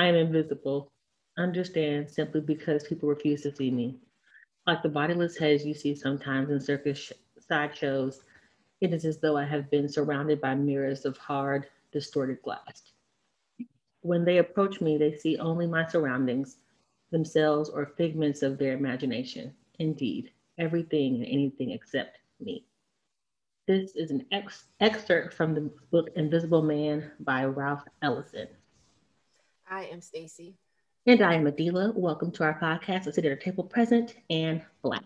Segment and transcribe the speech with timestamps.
[0.00, 0.90] I am invisible.
[1.36, 3.98] Understand simply because people refuse to see me.
[4.66, 8.22] Like the bodiless heads you see sometimes in circus sideshows,
[8.80, 12.82] it is as though I have been surrounded by mirrors of hard, distorted glass.
[14.00, 16.56] When they approach me, they see only my surroundings,
[17.10, 19.54] themselves, or figments of their imagination.
[19.80, 22.64] Indeed, everything and anything except me.
[23.68, 28.48] This is an ex- excerpt from the book Invisible Man by Ralph Ellison.
[29.70, 30.56] I am Stacy.
[31.06, 31.94] And I am Adila.
[31.94, 35.04] Welcome to our podcast, A Sit at a Table Present and Black.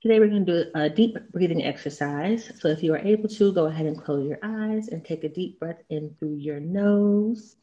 [0.00, 2.50] Today we're going to do a deep breathing exercise.
[2.58, 5.28] So if you are able to, go ahead and close your eyes and take a
[5.28, 7.56] deep breath in through your nose.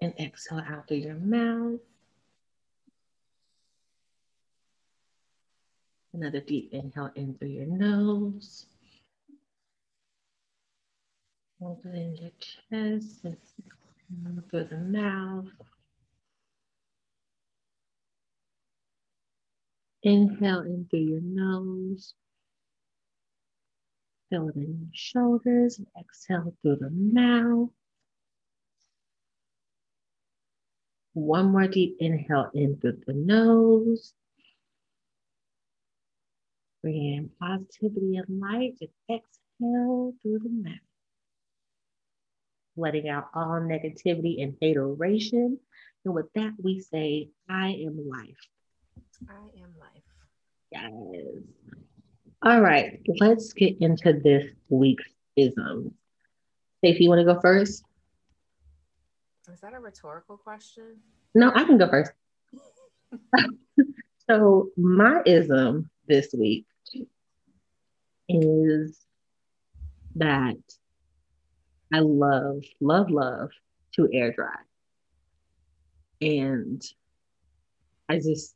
[0.00, 1.80] And exhale out through your mouth.
[6.14, 8.64] Another deep inhale in through your nose.
[11.60, 13.36] Open in your chest and
[14.48, 15.46] through the mouth.
[20.04, 22.14] Inhale in through your nose.
[24.30, 27.70] Fill it in your shoulders and exhale through the mouth.
[31.14, 34.14] One more deep inhale in through the nose.
[36.82, 40.87] Bring in positivity and light and exhale through the mouth.
[42.78, 45.58] Letting out all negativity and hateration.
[46.04, 48.38] And with that, we say, I am life.
[49.28, 50.02] I am life.
[50.70, 50.92] Yes.
[52.42, 55.92] All right, let's get into this week's ism.
[56.78, 57.82] Stacey, you want to go first?
[59.52, 60.98] Is that a rhetorical question?
[61.34, 62.12] No, I can go first.
[64.30, 66.66] so my ism this week
[68.28, 68.98] is
[70.14, 70.56] that
[71.92, 73.50] I love, love, love
[73.94, 74.56] to air dry.
[76.20, 76.82] And
[78.08, 78.54] I just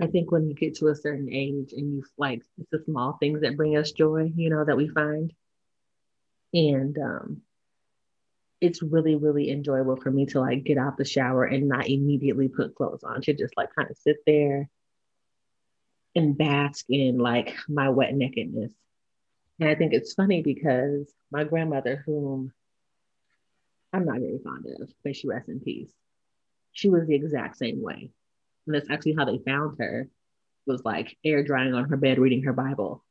[0.00, 3.16] I think when you get to a certain age and you like it's the small
[3.18, 5.32] things that bring us joy, you know, that we find.
[6.52, 7.42] And um
[8.60, 12.48] it's really, really enjoyable for me to like get out the shower and not immediately
[12.48, 14.68] put clothes on, to just like kind of sit there
[16.14, 18.72] and bask in like my wet nakedness.
[19.60, 22.52] And I think it's funny because my grandmother, whom
[23.92, 25.92] I'm not very fond of, may she rest in peace,
[26.72, 28.10] she was the exact same way
[28.66, 30.08] and that's actually how they found her,
[30.66, 33.04] was like air drying on her bed reading her Bible.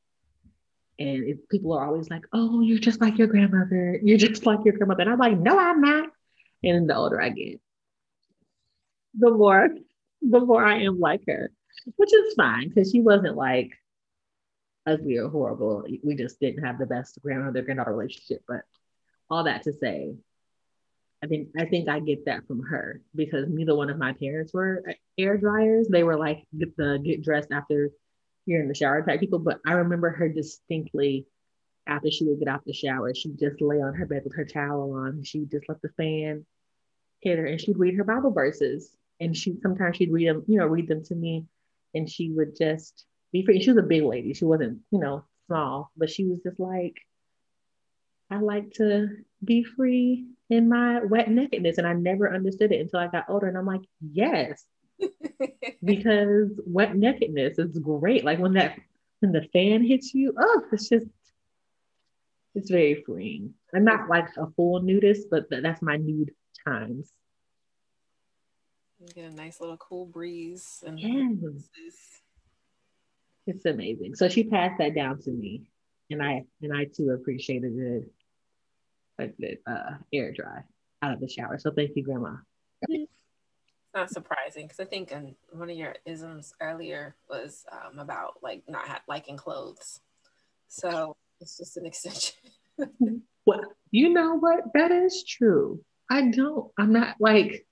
[0.99, 3.99] And people are always like, oh, you're just like your grandmother.
[4.01, 5.03] You're just like your grandmother.
[5.03, 6.09] And I'm like, no, I'm not.
[6.63, 7.59] And the older I get,
[9.17, 9.69] the more,
[10.21, 11.51] the more I am like her,
[11.95, 13.71] which is fine because she wasn't like
[14.85, 15.85] ugly or horrible.
[16.03, 18.43] We just didn't have the best grandmother granddaughter relationship.
[18.47, 18.61] But
[19.29, 20.15] all that to say,
[21.23, 24.53] I think I think I get that from her because neither one of my parents
[24.53, 24.83] were
[25.17, 25.87] air dryers.
[25.87, 27.91] They were like get the get dressed after
[28.45, 29.39] you're in the shower type people.
[29.39, 31.25] But I remember her distinctly
[31.87, 34.45] after she would get out the shower, she'd just lay on her bed with her
[34.45, 35.23] towel on.
[35.23, 36.45] She'd just let the fan
[37.21, 38.95] hit her and she'd read her Bible verses.
[39.19, 41.45] And she sometimes she'd read them, you know, read them to me.
[41.93, 43.61] And she would just be free.
[43.61, 44.33] She was a big lady.
[44.33, 46.95] She wasn't, you know, small, but she was just like,
[48.31, 49.09] I like to
[49.43, 51.77] be free in my wet nakedness.
[51.77, 53.47] And I never understood it until I got older.
[53.47, 54.63] And I'm like, yes,
[55.83, 58.23] because wet nakedness is great.
[58.23, 58.79] Like when that,
[59.19, 61.07] when the fan hits you, oh, it's just,
[62.55, 63.53] it's very freeing.
[63.73, 66.31] I'm not like a full nudist, but that's my nude
[66.65, 67.11] times.
[69.01, 70.81] You get a nice little cool breeze.
[70.87, 72.21] And yes.
[73.47, 74.15] It's amazing.
[74.15, 75.63] So she passed that down to me.
[76.11, 78.11] And I and I too appreciated it
[79.17, 80.63] like that uh, air dry
[81.01, 81.57] out of the shower.
[81.57, 82.35] So thank you, Grandma.
[82.81, 83.11] It's
[83.93, 88.63] not surprising because I think in one of your isms earlier was um, about like
[88.67, 90.01] not ha- liking clothes.
[90.67, 92.35] So it's just an extension.
[93.45, 93.61] well,
[93.91, 94.73] you know what?
[94.73, 95.81] That is true.
[96.09, 96.71] I don't.
[96.77, 97.65] I'm not like.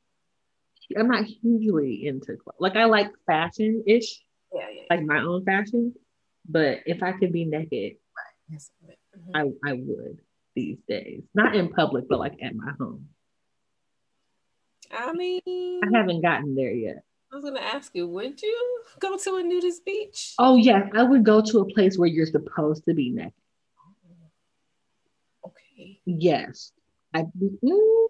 [0.98, 2.58] I'm not hugely into clothes.
[2.60, 4.22] Like I like fashion ish.
[4.54, 5.94] Yeah, Like my own fashion.
[6.48, 7.94] But if I could be naked,
[8.52, 8.60] right.
[8.60, 9.32] mm-hmm.
[9.34, 10.20] I I would
[10.56, 11.24] these days.
[11.34, 13.08] Not in public, but like at my home.
[14.92, 15.42] I mean,
[15.84, 17.04] I haven't gotten there yet.
[17.32, 20.36] I was gonna ask you, would you go to a nudist beach?
[20.38, 23.34] Oh yes, I would go to a place where you're supposed to be naked.
[25.46, 26.00] Okay.
[26.06, 26.72] Yes.
[27.14, 28.08] I mm,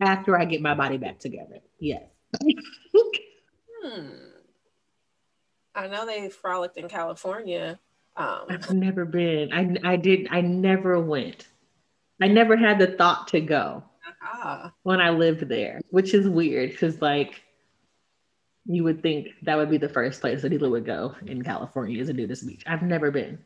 [0.00, 1.60] after I get my body back together.
[1.78, 2.04] Yes.
[2.40, 4.06] Hmm.
[5.74, 7.78] I know they frolicked in California
[8.16, 9.52] Um, I've never been.
[9.52, 10.28] I I did.
[10.30, 11.48] I never went.
[12.20, 14.70] I never had the thought to go uh-huh.
[14.82, 17.42] when I lived there, which is weird because like
[18.64, 22.00] you would think that would be the first place that Hila would go in California
[22.00, 22.62] is a nudist beach.
[22.66, 23.38] I've never been.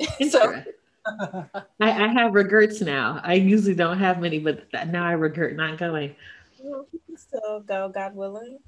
[0.30, 0.62] so
[1.06, 3.20] I, I have regrets now.
[3.22, 6.16] I usually don't have many, but now I regret not going.
[6.66, 8.58] Well, you can still go, God willing.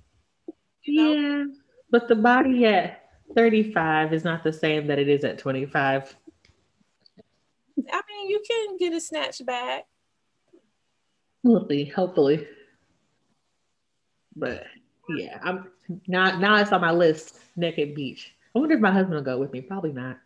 [0.84, 1.44] Yeah,
[1.90, 6.14] but the body at 35 is not the same that it is at 25.
[7.90, 9.84] I mean, you can get a snatch back.
[11.44, 12.46] Hopefully, hopefully.
[14.34, 14.64] But
[15.08, 15.68] yeah, I'm
[16.06, 18.34] now now it's on my list, naked beach.
[18.54, 19.60] I wonder if my husband will go with me.
[19.60, 20.18] Probably not.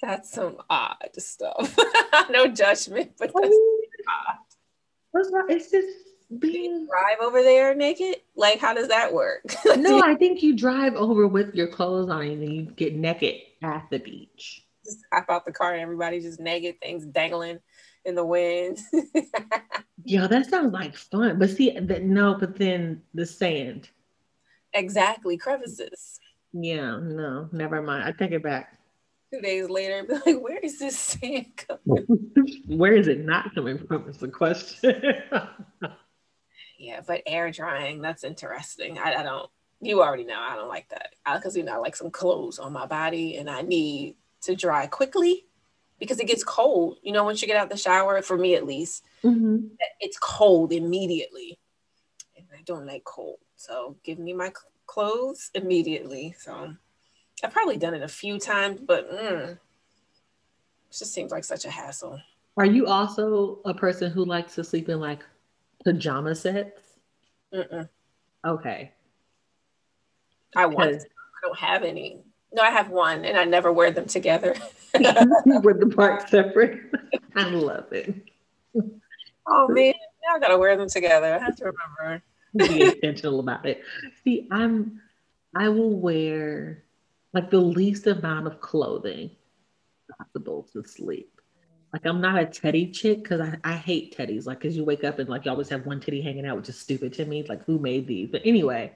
[0.00, 1.76] That's some odd stuff.
[2.30, 3.56] no judgment, but that's.
[5.12, 5.46] What's wrong?
[5.48, 5.88] It's just
[6.38, 8.16] being Drive over there naked?
[8.34, 9.42] Like, how does that work?
[9.76, 13.36] no, I think you drive over with your clothes on and then you get naked
[13.62, 14.64] at the beach.
[14.84, 17.58] just hop out the car and everybody just naked, things dangling
[18.04, 18.78] in the wind.
[20.04, 21.38] Yo, that sounds like fun.
[21.38, 23.90] But see, that no, but then the sand.
[24.72, 26.18] exactly, crevices.
[26.52, 28.04] Yeah, no, never mind.
[28.04, 28.78] I take it back.
[29.32, 32.06] Two days later, be like, where is this sand coming?
[32.66, 34.08] Where is it not coming from?
[34.08, 34.94] Is the question.
[36.78, 38.98] Yeah, but air drying, that's interesting.
[38.98, 39.48] I, I don't,
[39.80, 41.14] you already know I don't like that.
[41.24, 44.88] Because, you know, I like some clothes on my body and I need to dry
[44.88, 45.46] quickly
[46.00, 46.98] because it gets cold.
[47.02, 49.70] You know, once you get out the shower, for me at least, Mhm.
[50.00, 51.60] it's cold immediately.
[52.36, 53.38] And I don't like cold.
[53.54, 54.52] So give me my
[54.86, 56.34] clothes immediately.
[56.36, 56.74] So
[57.42, 59.58] I've probably done it a few times, but mm, it
[60.90, 62.20] just seems like such a hassle.
[62.56, 65.24] Are you also a person who likes to sleep in like
[65.84, 66.98] pajama sets?
[67.52, 67.88] Mm-mm.
[68.46, 68.92] Okay.
[70.54, 70.96] I want to.
[70.98, 72.20] I don't have any.
[72.52, 74.54] No, I have one and I never wear them together.
[74.94, 76.80] with the part separate.
[77.36, 78.14] I love it.
[79.46, 79.94] oh man,
[80.26, 81.34] now I gotta wear them together.
[81.34, 82.22] I have to remember.
[82.54, 83.82] Be intentional about it.
[84.22, 85.00] See, I'm
[85.56, 86.84] I will wear
[87.32, 89.30] like the least amount of clothing
[90.18, 91.40] possible to sleep.
[91.92, 94.46] Like I'm not a teddy chick because I, I hate teddies.
[94.46, 96.68] Like because you wake up and like you always have one teddy hanging out, which
[96.68, 97.44] is stupid to me.
[97.48, 98.30] Like who made these?
[98.30, 98.92] But anyway,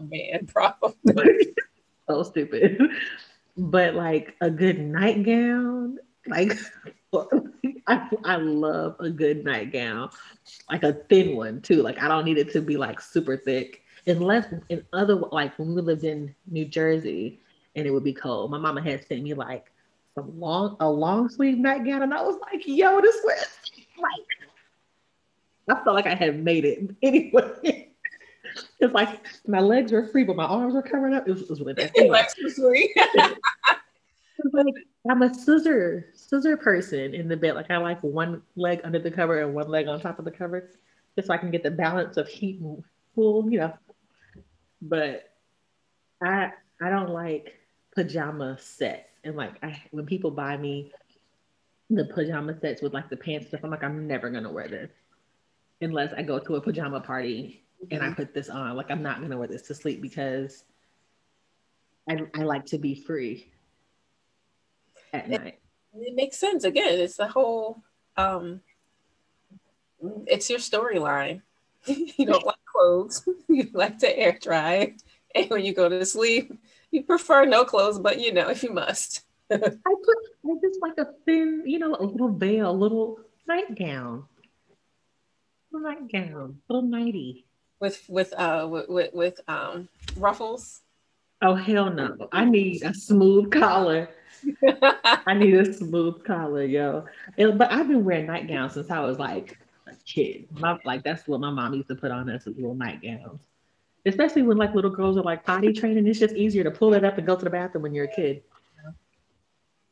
[0.00, 1.54] Oh man, probably.
[2.08, 2.80] so stupid.
[3.56, 6.58] But like a good nightgown, like
[7.86, 10.10] I, I love a good nightgown,
[10.70, 11.82] like a thin one too.
[11.82, 15.74] Like I don't need it to be like super thick, unless in other like when
[15.74, 17.40] we lived in New Jersey
[17.74, 18.50] and it would be cold.
[18.50, 19.70] My mama had sent me like
[20.14, 23.46] some long a long sleeve nightgown, and I was like, "Yo, this was
[23.98, 24.26] like."
[25.68, 27.88] I felt like I had made it anyway.
[28.80, 31.28] It's like my legs were free, but my arms were covered up.
[31.28, 31.92] It was, it was really bad.
[31.96, 32.92] Anyway, Lex was free.
[34.52, 34.74] like
[35.08, 37.54] I'm a scissor scissor person in the bed.
[37.54, 40.30] Like I like one leg under the cover and one leg on top of the
[40.30, 40.70] cover,
[41.14, 42.82] just so I can get the balance of heat and
[43.14, 43.74] cool, you know.
[44.82, 45.30] But
[46.22, 47.59] I I don't like
[48.02, 49.08] pajama sets.
[49.24, 50.92] And like I when people buy me
[51.90, 54.90] the pajama sets with like the pants stuff, I'm like, I'm never gonna wear this
[55.80, 58.76] unless I go to a pajama party and I put this on.
[58.76, 60.64] Like I'm not gonna wear this to sleep because
[62.08, 63.50] I, I like to be free
[65.12, 65.58] at night.
[65.94, 66.64] it makes sense.
[66.64, 67.82] Again, it's the whole
[68.16, 68.60] um
[70.26, 71.42] it's your storyline.
[71.86, 74.94] you don't like clothes, you like to air dry.
[75.34, 76.52] And when you go to sleep,
[76.92, 79.22] you prefer no clothes, but you know, if you must.
[79.50, 79.74] I put
[80.46, 84.24] I just like a thin, you know, a little veil, a little nightgown.
[85.72, 87.44] Little nightgown, a little nighty.
[87.80, 90.82] with with uh with, with, with um ruffles.
[91.42, 92.28] Oh hell no.
[92.32, 94.08] I need a smooth collar.
[95.26, 97.06] I need a smooth collar, yo.
[97.38, 100.46] And- but I've been wearing nightgowns since I was like a kid.
[100.52, 103.40] My, like that's what my mom used to put on us as little nightgowns.
[104.06, 107.04] Especially when like little girls are like potty training, it's just easier to pull it
[107.04, 108.42] up and go to the bathroom when you're a kid.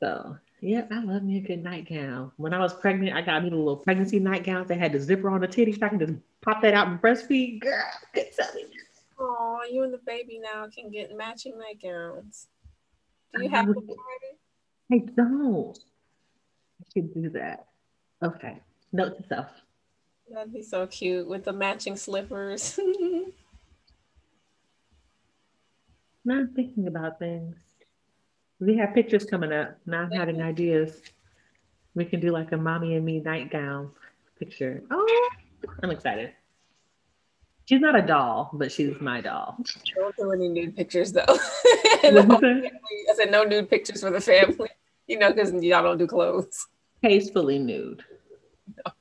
[0.01, 2.33] So yeah, I love me a good nightgown.
[2.37, 5.31] When I was pregnant, I got me the little pregnancy nightgowns that had the zipper
[5.31, 7.61] on the titty, so I can just pop that out and breastfeed.
[7.61, 7.85] Girl,
[8.15, 8.81] good telling you.
[9.21, 12.47] Oh, you and the baby now can get matching nightgowns.
[13.35, 14.39] Do you have them already?
[14.91, 15.79] I don't.
[16.81, 17.67] I should do that.
[18.23, 18.61] Okay.
[18.93, 19.49] Note to self.
[20.33, 22.79] That'd be so cute with the matching slippers.
[26.31, 27.57] I'm thinking about things.
[28.61, 29.79] We have pictures coming up.
[29.87, 31.01] not having ideas.
[31.95, 33.91] We can do like a mommy and me nightgown
[34.39, 34.83] picture.
[34.91, 35.31] Oh,
[35.83, 36.33] I'm excited.
[37.67, 39.59] She's not a doll, but she's my doll.
[39.95, 41.25] Don't do any nude pictures though.
[41.29, 44.71] I said no nude pictures for the family.
[45.07, 46.67] You know, because y'all don't do clothes.
[47.03, 48.05] Tastefully nude.
[48.77, 48.93] No.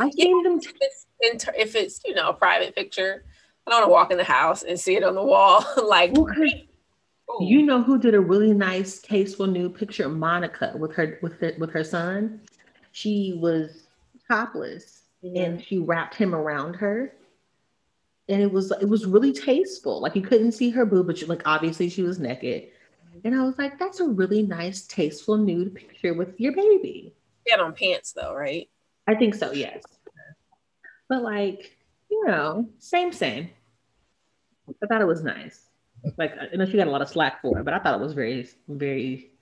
[0.00, 0.60] I yeah, them.
[0.60, 0.76] T- if,
[1.20, 3.24] it's, if it's you know a private picture,
[3.66, 5.64] I don't want to walk in the house and see it on the wall.
[5.88, 6.66] like, okay.
[7.40, 10.08] you know who did a really nice, tasteful nude picture?
[10.08, 12.40] Monica with her with her, with her son.
[12.92, 13.84] She was
[14.30, 15.36] topless mm-hmm.
[15.36, 17.12] and she wrapped him around her
[18.28, 20.00] and it was it was really tasteful.
[20.00, 22.68] Like you couldn't see her boob, but she, like obviously she was naked.
[23.24, 27.14] And I was like, that's a really nice, tasteful nude picture with your baby.
[27.46, 28.68] Yeah, on pants though, right?
[29.06, 29.82] I think so, yes.
[31.08, 31.76] But like,
[32.14, 33.50] you know, same, same.
[34.82, 35.68] I thought it was nice.
[36.16, 38.02] Like, I know she got a lot of slack for it, but I thought it
[38.02, 39.32] was very, very,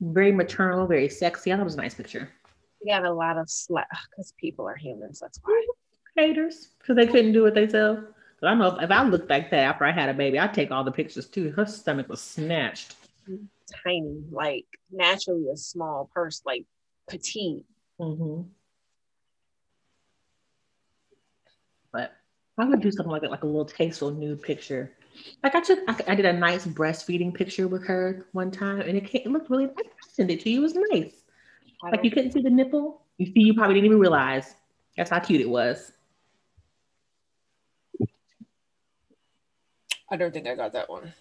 [0.00, 1.52] very maternal, very sexy.
[1.52, 2.28] I thought it was a nice picture.
[2.80, 5.20] You got a lot of slack because people are humans.
[5.20, 5.66] That's why
[6.16, 8.02] haters because they couldn't do it themselves.
[8.40, 10.54] But I know if, if I look back that after I had a baby, I'd
[10.54, 11.50] take all the pictures too.
[11.50, 12.94] Her stomach was snatched.
[13.84, 16.64] Tiny, like naturally a small purse, like
[17.08, 17.64] petite.
[18.00, 18.42] Mm-hmm.
[21.92, 22.12] But
[22.58, 24.92] I would do something like that, like a little tasteful nude picture.
[25.42, 28.96] Like I took, I, I did a nice breastfeeding picture with her one time, and
[28.96, 29.66] it, came, it looked really.
[29.66, 29.74] nice.
[29.78, 30.58] I sent it to you.
[30.58, 31.12] It was nice.
[31.82, 33.02] Like you couldn't see the nipple.
[33.18, 34.54] You see, you probably didn't even realize.
[34.96, 35.92] That's how cute it was.
[40.10, 41.12] I don't think I got that one.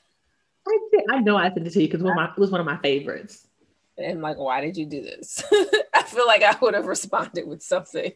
[0.68, 1.04] I, did.
[1.12, 3.48] I know I sent it to you because it was one of my favorites.
[3.98, 5.44] And like, why did you do this?
[5.94, 8.12] I feel like I would have responded with something.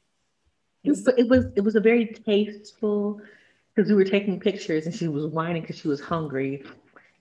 [0.83, 3.21] It was it was, it was a very tasteful
[3.75, 6.63] because we were taking pictures and she was whining because she was hungry,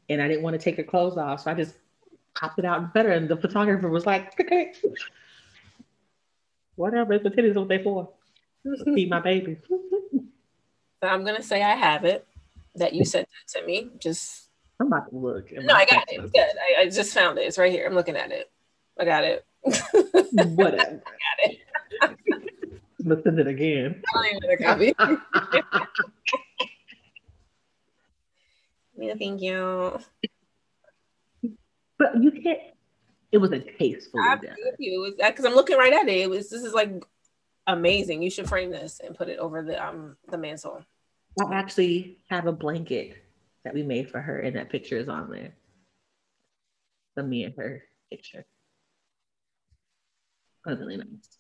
[0.09, 1.75] and I didn't want to take her clothes off, so I just
[2.35, 3.11] popped it out better.
[3.11, 4.73] And the photographer was like, okay,
[6.76, 8.09] whatever, the titties what they for.
[8.85, 9.59] Feed my baby.
[9.69, 12.26] so I'm gonna say I have it
[12.76, 13.90] that you sent it to me.
[13.99, 14.49] Just
[14.81, 15.52] I'm about to look.
[15.52, 16.33] No, I got it.
[16.33, 16.40] Good.
[16.40, 17.43] I, I, just found it.
[17.43, 17.87] It's right here.
[17.87, 18.50] I'm looking at it.
[18.99, 19.45] I got it.
[20.33, 20.81] Whatever.
[20.81, 21.59] I got it.
[23.04, 24.02] Let's send it again.
[24.14, 24.95] I don't even copy.
[28.99, 29.99] yeah, thank you.
[31.99, 32.61] But you can't.
[33.33, 34.21] It was a tasteful.
[34.21, 34.38] I
[34.78, 36.21] you because I'm looking right at it.
[36.23, 36.50] It was.
[36.50, 36.90] This is like
[37.66, 38.23] amazing.
[38.23, 40.85] You should frame this and put it over the um the mantle.
[41.40, 43.16] I actually have a blanket
[43.64, 45.54] that we made for her, and that picture is on there.
[47.16, 48.45] The me and her picture.
[50.64, 51.39] That was really nice.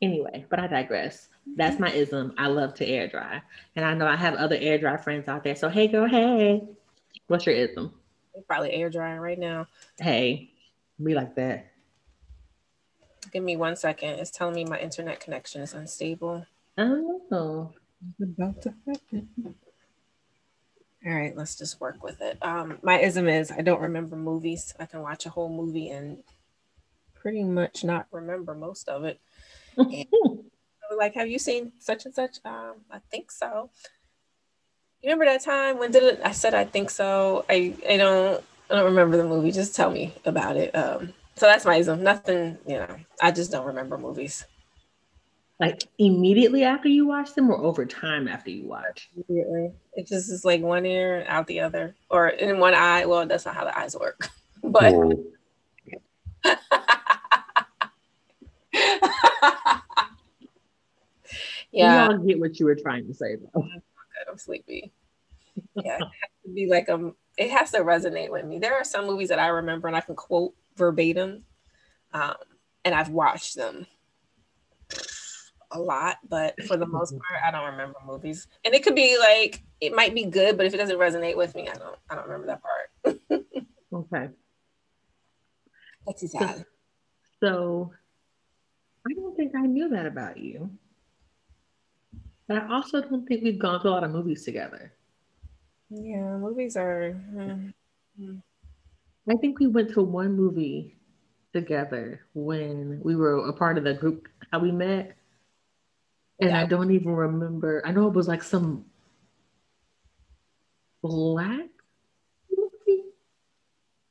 [0.00, 1.28] Anyway, but I digress.
[1.56, 2.32] That's my ism.
[2.38, 3.42] I love to air dry.
[3.74, 5.56] And I know I have other air dry friends out there.
[5.56, 6.62] So hey girl, hey.
[7.26, 7.92] What's your ism?
[8.34, 9.66] You're probably air drying right now.
[9.98, 10.50] Hey,
[11.02, 11.72] be like that.
[13.32, 14.10] Give me one second.
[14.20, 16.46] It's telling me my internet connection is unstable.
[16.78, 17.72] Oh
[18.20, 19.28] about to happen.
[21.06, 22.38] All right, let's just work with it.
[22.42, 24.74] Um, my ism is I don't remember movies.
[24.78, 26.18] I can watch a whole movie and
[27.14, 29.20] pretty much not remember most of it.
[30.96, 32.38] Like, have you seen such and such?
[32.44, 33.70] Um, I think so.
[35.02, 36.20] You remember that time when did it?
[36.24, 37.44] I said I think so.
[37.48, 39.52] I I don't I don't remember the movie.
[39.52, 40.74] Just tell me about it.
[40.74, 42.02] Um, so that's my ism.
[42.02, 42.96] Nothing, you know.
[43.22, 44.44] I just don't remember movies.
[45.60, 49.10] Like immediately after you watch them or over time after you watch?
[49.28, 49.72] Immediately.
[49.94, 53.06] It just is like one ear out the other or in one eye.
[53.06, 54.30] Well, that's not how the eyes work.
[54.60, 54.92] But
[61.78, 62.08] yeah.
[62.08, 63.64] We all get what you were trying to say though.
[64.28, 64.92] I'm sleepy.
[65.74, 68.58] Yeah, it has to be like um it has to resonate with me.
[68.58, 71.44] There are some movies that I remember and I can quote verbatim.
[72.12, 72.34] Um,
[72.84, 73.86] and I've watched them
[75.70, 78.48] a lot, but for the most part, I don't remember movies.
[78.64, 81.54] And it could be like it might be good, but if it doesn't resonate with
[81.54, 83.20] me, I don't I don't remember that part.
[83.92, 84.28] okay.
[86.06, 86.64] That's sad.
[87.40, 87.92] So
[89.06, 90.70] I don't think I knew that about you.
[92.48, 94.92] But I also don't think we've gone to a lot of movies together.
[95.90, 97.14] Yeah, movies are.
[97.38, 98.32] Uh,
[99.30, 100.96] I think we went to one movie
[101.52, 105.18] together when we were a part of the group how we met
[106.40, 106.60] and yeah.
[106.60, 107.82] I don't even remember.
[107.84, 108.84] I know it was like some
[111.02, 111.68] black
[112.56, 113.02] movie.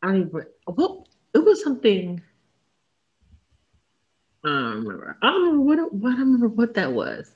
[0.04, 0.46] I don't even.
[0.68, 2.22] Well, it was something.
[4.44, 5.18] I don't remember.
[5.22, 5.94] I don't remember what.
[5.94, 7.32] What I don't remember what that was.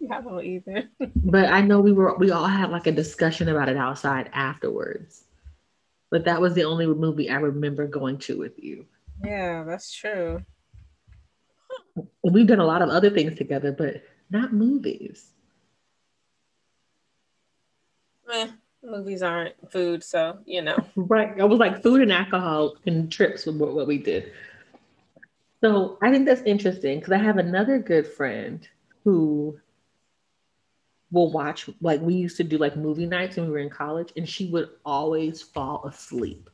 [0.10, 0.88] I don't either.
[1.16, 2.16] but I know we were.
[2.16, 5.24] We all had like a discussion about it outside afterwards.
[6.10, 8.86] But that was the only movie I remember going to with you.
[9.24, 10.42] Yeah, that's true.
[12.24, 15.30] We've done a lot of other things together, but not movies.
[18.32, 18.48] Eh,
[18.82, 20.76] movies aren't food, so you know.
[20.96, 21.40] Right.
[21.40, 24.32] I was like food and alcohol and trips with what we did.
[25.62, 28.66] So I think that's interesting because I have another good friend
[29.04, 29.58] who
[31.12, 34.12] will watch like we used to do like movie nights when we were in college
[34.16, 36.48] and she would always fall asleep.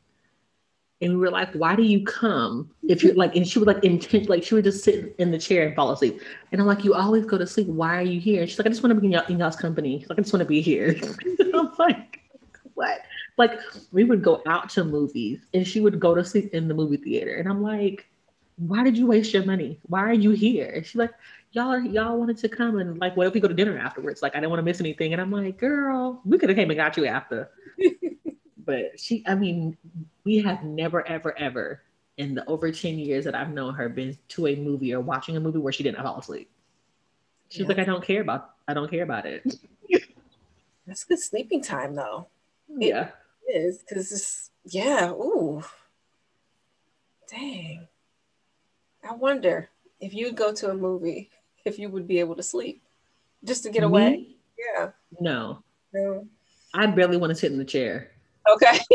[1.02, 3.84] And we were like why do you come if you're like and she would like
[3.84, 6.20] intent like she would just sit in the chair and fall asleep.
[6.52, 7.66] And i'm like you always go to sleep.
[7.66, 8.40] Why are you here?
[8.40, 10.00] And she's like i just want to be in, y'all, in y'all's company.
[10.00, 10.96] She's like i just want to be here.
[11.54, 12.20] I'm like
[12.74, 13.02] what?
[13.36, 13.60] Like
[13.92, 16.96] we would go out to movies and she would go to sleep in the movie
[16.96, 17.34] theater.
[17.36, 18.06] And i'm like
[18.58, 19.78] why did you waste your money?
[19.82, 20.70] Why are you here?
[20.70, 21.12] And she's like
[21.56, 24.22] y'all y'all wanted to come and like what if we go to dinner afterwards?
[24.22, 25.12] Like I didn't want to miss anything.
[25.12, 27.50] And I'm like, girl, we could have came and got you after.
[28.64, 29.76] but she, I mean,
[30.24, 31.82] we have never, ever, ever
[32.18, 35.36] in the over 10 years that I've known her been to a movie or watching
[35.36, 36.50] a movie where she didn't fall asleep.
[37.48, 37.68] She's yeah.
[37.68, 39.42] like, I don't care about I don't care about it.
[40.86, 42.28] That's good sleeping time though.
[42.68, 43.10] Yeah.
[43.48, 45.64] It is because it's yeah, ooh.
[47.30, 47.88] Dang.
[49.08, 49.70] I wonder
[50.00, 51.30] if you'd go to a movie
[51.66, 52.82] if you would be able to sleep
[53.44, 53.86] just to get Me?
[53.86, 54.36] away.
[54.58, 54.90] Yeah.
[55.20, 55.62] No.
[55.92, 56.26] No.
[56.74, 58.10] I barely want to sit in the chair.
[58.50, 58.78] Okay.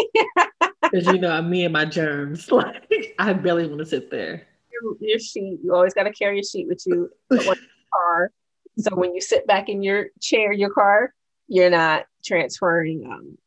[0.81, 4.47] Because you know, me and my germs, like I barely want to sit there.
[4.71, 8.31] Your, your sheet, you always got to carry your sheet with you car.
[8.77, 11.13] So when you sit back in your chair, your car,
[11.49, 13.37] you're not transferring um,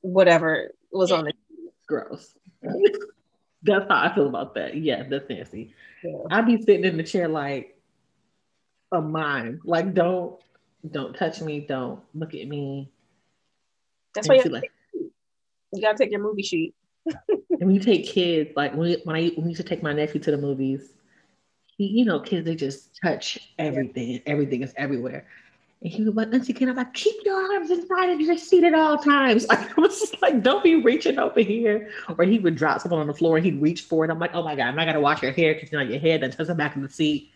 [0.00, 1.32] whatever was on the
[1.86, 2.34] gross.
[3.62, 4.76] that's how I feel about that.
[4.76, 5.72] Yeah, that's nasty.
[6.02, 6.18] Yeah.
[6.32, 7.79] I'd be sitting in the chair like,
[8.92, 9.60] a mime.
[9.64, 10.40] Like don't
[10.88, 12.90] don't touch me, don't look at me.
[14.14, 16.74] That's why you, like, you gotta take your movie sheet.
[17.06, 19.92] and when you take kids, like when, when I when I used to take my
[19.92, 20.92] nephew to the movies,
[21.76, 24.12] he, you know, kids they just touch everything.
[24.12, 24.20] Yeah.
[24.26, 25.26] Everything is everywhere.
[25.82, 28.64] And he was like, Auntie Ken, I'm like, keep your arms inside of your seat
[28.64, 29.46] at all times.
[29.48, 31.90] Like, I was just like, don't be reaching over here.
[32.18, 34.10] Or he would drop something on the floor and he'd reach for it.
[34.10, 35.84] I'm like, oh my God, I'm not going to wash your hair because you know
[35.84, 37.30] your head then touch the back of the seat.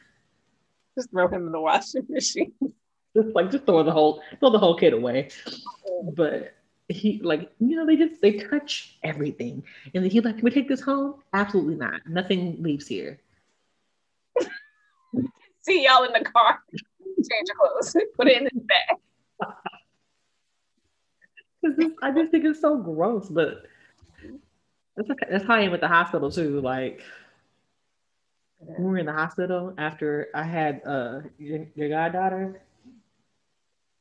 [0.96, 2.52] Just throw him in the washing machine.
[3.16, 5.28] Just like just throw the whole throw the whole kid away.
[6.14, 6.54] But
[6.88, 9.62] he like you know they just they touch everything.
[9.94, 11.22] And then he like can we take this home?
[11.32, 12.00] Absolutely not.
[12.08, 13.20] Nothing leaves here.
[15.62, 16.58] See y'all in the car.
[16.72, 17.96] Change your clothes.
[18.16, 18.96] Put it in his bag.
[22.02, 23.62] I just think it's so gross but
[24.96, 25.26] that's okay.
[25.30, 27.00] that's how I am at the hospital too like
[28.78, 32.60] we were in the hospital after I had uh your, your goddaughter,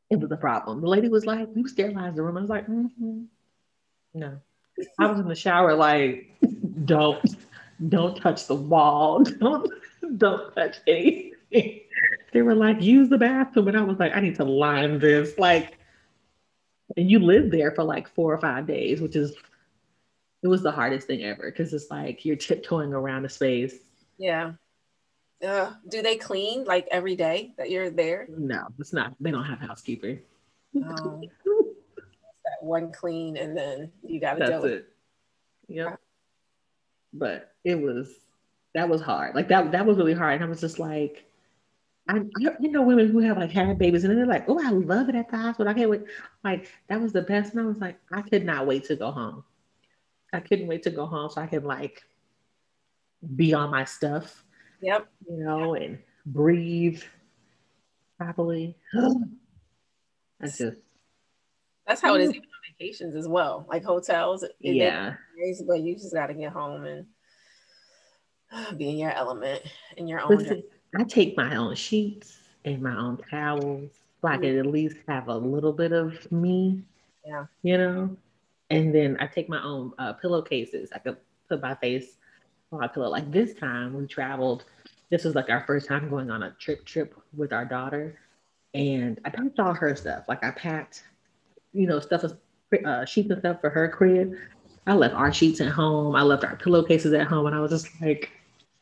[0.09, 0.81] it was a problem.
[0.81, 3.23] The lady was like, "You sterilized the room." I was like, mm-hmm.
[4.13, 4.39] "No."
[4.99, 6.35] I was in the shower, like,
[6.85, 7.35] "Don't,
[7.89, 9.23] don't touch the wall.
[9.39, 9.71] Don't,
[10.17, 11.81] don't touch anything."
[12.31, 15.37] They were like, "Use the bathroom," and I was like, "I need to line this."
[15.37, 15.77] Like,
[16.97, 19.35] and you lived there for like four or five days, which is
[20.43, 23.75] it was the hardest thing ever because it's like you're tiptoeing around a space
[24.17, 24.53] yeah.
[25.45, 28.27] Uh, do they clean like every day that you're there?
[28.29, 29.13] No, it's not.
[29.19, 30.19] They don't have housekeeping.
[30.75, 34.87] Um, that one clean and then you got to do it.
[35.67, 35.99] Yep.
[37.13, 38.09] But it was
[38.73, 39.35] that was hard.
[39.35, 40.35] Like that that was really hard.
[40.35, 41.25] And I was just like,
[42.07, 44.71] I you know women who have like had babies and then they're like, oh, I
[44.71, 45.69] love it at the hospital.
[45.69, 46.05] I can't wait.
[46.43, 47.53] Like that was the best.
[47.53, 49.43] And I was like, I could not wait to go home.
[50.33, 52.01] I couldn't wait to go home so I could like
[53.35, 54.43] be on my stuff.
[54.81, 55.07] Yep.
[55.29, 57.01] You know, and breathe
[58.17, 58.75] properly.
[60.39, 60.77] That's just
[61.87, 63.65] that's how it is even on vacations as well.
[63.69, 64.45] Like hotels.
[64.59, 65.15] Yeah.
[65.67, 67.05] but you just gotta get home and
[68.77, 69.63] be in your element
[69.97, 70.37] in your own.
[70.37, 70.63] Listen,
[70.97, 75.27] I take my own sheets and my own towels so I can at least have
[75.27, 76.81] a little bit of me.
[77.25, 77.45] Yeah.
[77.61, 78.17] You know?
[78.69, 80.89] And then I take my own uh, pillowcases.
[80.93, 81.17] I could
[81.49, 82.17] put my face
[82.77, 83.09] popular.
[83.09, 84.65] Like this time we traveled,
[85.09, 88.19] this was like our first time going on a trip trip with our daughter.
[88.73, 90.25] And I packed all her stuff.
[90.27, 91.03] Like I packed,
[91.73, 92.23] you know, stuff,
[92.85, 94.35] uh, sheets and stuff for her crib.
[94.87, 96.15] I left our sheets at home.
[96.15, 97.45] I left our pillowcases at home.
[97.45, 98.31] And I was just like,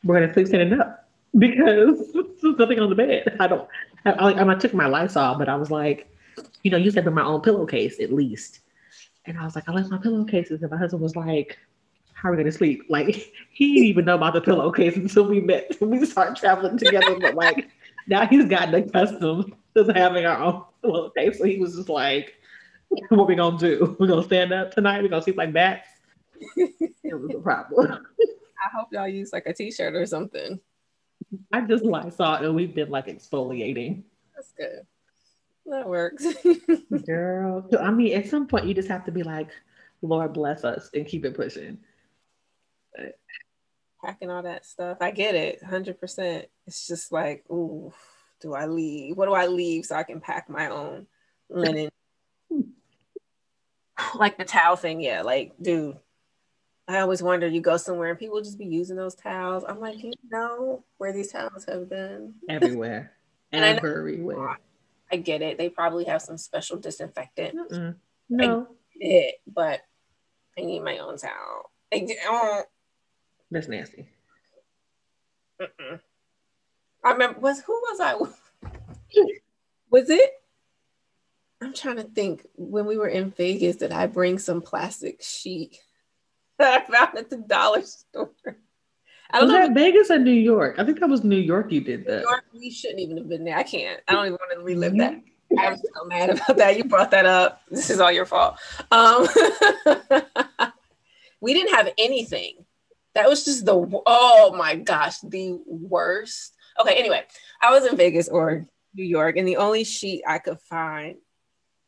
[0.04, 3.36] we're going to sleep standing up because there's nothing on the bed.
[3.38, 3.68] I don't,
[4.04, 6.08] I, I, I took my Lysol, but I was like,
[6.62, 8.60] you know, you said my own pillowcase at least.
[9.26, 10.62] And I was like, I left my pillowcases.
[10.62, 11.58] And my husband was like,
[12.22, 12.84] how are we gonna sleep?
[12.88, 15.76] Like he didn't even know about the pillowcase until we met.
[15.80, 17.68] We started traveling together, but like
[18.06, 21.38] now he's gotten accustomed to having our own pillowcase.
[21.38, 22.34] So he was just like,
[23.08, 23.96] "What we gonna do?
[24.00, 25.02] We're gonna stand up tonight.
[25.02, 25.88] We're gonna sleep like bats."
[26.56, 28.06] it was a problem.
[28.64, 30.60] I hope y'all use like a t-shirt or something.
[31.52, 34.02] I just like saw it and we've been like exfoliating.
[34.34, 34.86] That's good.
[35.66, 36.26] That works.
[37.06, 39.50] Girl, I mean, at some point, you just have to be like,
[40.02, 41.78] Lord bless us and keep it pushing.
[44.04, 44.98] Packing all that stuff.
[45.00, 46.44] I get it 100%.
[46.66, 47.92] It's just like, ooh,
[48.40, 49.16] do I leave?
[49.16, 51.06] What do I leave so I can pack my own
[51.48, 51.90] linen?
[54.14, 55.00] like the towel thing.
[55.00, 55.22] Yeah.
[55.22, 55.96] Like, dude,
[56.88, 59.64] I always wonder you go somewhere and people just be using those towels.
[59.66, 62.34] I'm like, you know where these towels have been?
[62.48, 63.12] Everywhere.
[63.52, 64.48] Everywhere.
[64.48, 64.56] I,
[65.12, 65.58] I, get it.
[65.58, 67.56] They probably have some special disinfectant.
[67.56, 67.94] Mm-mm.
[68.28, 68.66] No.
[68.94, 69.80] it, but
[70.58, 71.70] I need my own towel.
[71.92, 72.62] I, oh.
[73.52, 74.06] That's nasty.
[75.60, 76.00] Mm-mm.
[77.04, 78.14] I remember was who was I?
[79.90, 80.30] was it?
[81.60, 82.46] I'm trying to think.
[82.56, 85.78] When we were in Vegas, did I bring some plastic sheet
[86.58, 88.30] that I found at the dollar store?
[89.30, 89.66] I don't was know.
[89.66, 90.76] that Vegas or New York?
[90.78, 91.70] I think that was New York.
[91.70, 92.22] You did that.
[92.22, 93.56] New York, we shouldn't even have been there.
[93.56, 94.00] I can't.
[94.08, 95.20] I don't even want to relive that.
[95.58, 96.78] I'm so mad about that.
[96.78, 97.60] You brought that up.
[97.70, 98.56] This is all your fault.
[98.90, 99.28] Um,
[101.40, 102.64] we didn't have anything.
[103.14, 106.54] That was just the oh my gosh, the worst.
[106.80, 107.22] Okay, anyway,
[107.60, 111.16] I was in Vegas or New York, and the only sheet I could find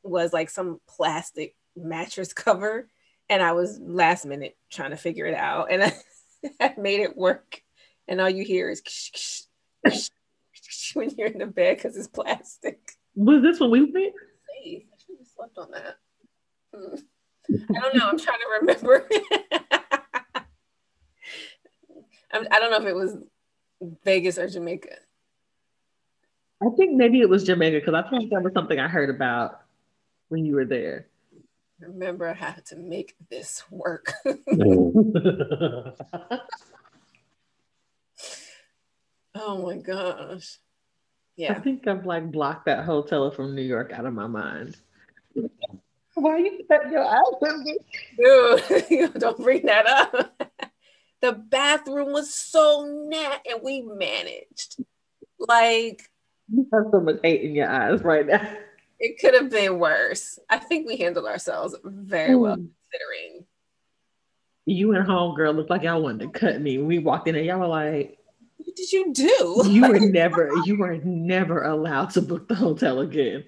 [0.03, 2.89] was like some plastic mattress cover.
[3.31, 5.73] And I was last minute trying to figure it out.
[5.73, 5.95] And I,
[6.61, 7.63] I made it work.
[8.07, 9.45] And all you hear is ksh
[10.95, 12.79] when you're in the bed because it's plastic.
[13.15, 14.13] Was this what we went?
[14.67, 15.97] I should have slept on that.
[16.75, 16.97] Hmm.
[17.75, 18.09] I don't know.
[18.09, 19.09] I'm trying to remember.
[22.35, 23.16] I don't know if it was
[24.05, 24.97] Vegas or Jamaica.
[26.62, 29.61] I think maybe it was Jamaica because I think that was something I heard about
[30.29, 31.09] when you were there.
[31.81, 34.12] Remember, I had to make this work.
[39.35, 40.59] oh my gosh.
[41.37, 41.53] Yeah.
[41.53, 44.77] I think I've like blocked that hotel from New York out of my mind.
[46.14, 47.25] Why you cut your eyes
[48.16, 50.43] Dude, don't bring that up.
[51.25, 54.77] The bathroom was so net and we managed.
[55.39, 56.11] Like
[56.53, 58.47] you have so much hate in your eyes right now.
[59.01, 60.39] It could have been worse.
[60.51, 62.41] I think we handled ourselves very hmm.
[62.41, 63.47] well considering.
[64.67, 66.77] You and homegirl looked like y'all wanted to cut me.
[66.77, 68.19] We walked in and y'all were like,
[68.59, 69.63] What did you do?
[69.65, 73.45] You were never, you were never allowed to book the hotel again.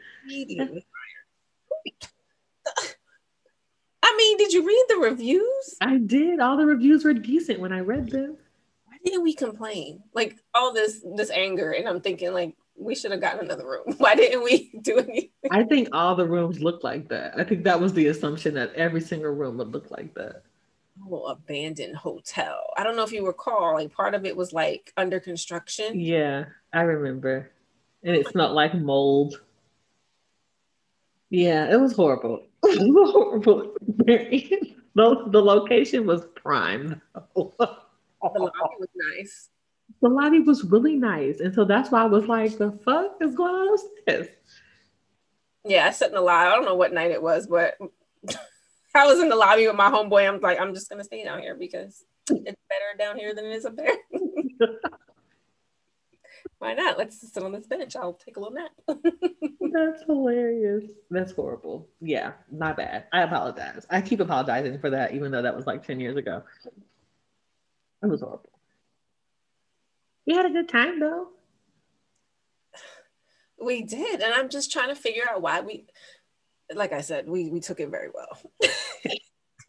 [4.17, 5.77] I mean, did you read the reviews?
[5.83, 6.41] I did.
[6.41, 8.39] All the reviews were decent when I read them.
[8.87, 10.03] Why didn't we complain?
[10.15, 13.95] Like all this this anger, and I'm thinking like we should have gotten another room.
[13.99, 15.29] Why didn't we do anything?
[15.51, 17.39] I think all the rooms looked like that.
[17.39, 20.43] I think that was the assumption that every single room would look like that.
[21.07, 22.73] Oh, abandoned hotel.
[22.75, 26.01] I don't know if you recall, like part of it was like under construction.
[26.01, 27.51] Yeah, I remember.
[28.03, 29.43] And it smelled like mold.
[31.29, 32.47] Yeah, it was horrible.
[32.81, 33.75] It was horrible.
[33.99, 37.01] the, the location was prime.
[37.15, 37.33] the
[38.21, 39.51] lobby was nice
[40.03, 41.41] the lobby was really nice.
[41.41, 44.29] And so that's why I was like, the fuck is going on upstairs?
[45.65, 46.49] Yeah, I sat in the lobby.
[46.49, 47.77] I don't know what night it was, but
[48.95, 50.29] I was in the lobby with my homeboy.
[50.29, 53.55] I'm like, I'm just gonna stay down here because it's better down here than it
[53.55, 53.93] is up there.
[56.59, 56.97] Why not?
[56.97, 57.97] Let's sit on this bench.
[57.97, 58.71] I'll take a little nap.
[59.61, 60.85] That's hilarious.
[61.11, 61.89] That's horrible.
[62.01, 63.05] Yeah, my bad.
[63.13, 63.87] I apologize.
[63.91, 66.43] I keep apologizing for that, even though that was like 10 years ago.
[68.03, 68.51] It was horrible.
[70.27, 71.29] We had a good time though.
[73.63, 75.87] We did, and I'm just trying to figure out why we.
[76.75, 78.39] Like I said, we we took it very well.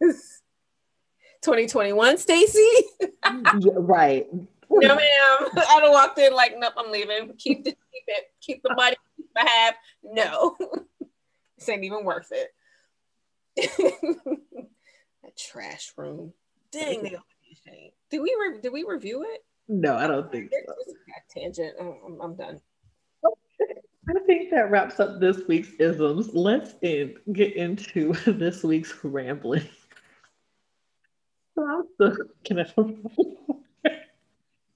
[1.42, 2.68] 2021, Stacy.
[3.00, 4.26] yeah, right.
[4.80, 5.48] No, ma'am.
[5.56, 7.34] I don't walk in like, nope, I'm leaving.
[7.38, 8.96] Keep the keep it, keep the money
[9.36, 9.74] I have.
[10.02, 10.56] No,
[11.58, 12.54] this ain't even worth it.
[15.22, 16.32] that trash room.
[16.70, 17.16] Dang, they
[18.10, 19.44] did we re- did we review it?
[19.68, 20.74] No, I don't think so.
[21.34, 21.74] Tangent.
[21.80, 22.60] Oh, I'm, I'm done.
[24.08, 26.32] I think that wraps up this week's isms.
[26.32, 29.68] Let's in, get into this week's rambling.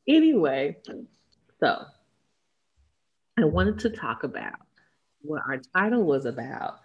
[0.06, 0.76] Anyway,
[1.60, 1.84] so
[3.38, 4.54] I wanted to talk about
[5.22, 6.80] what our title was about,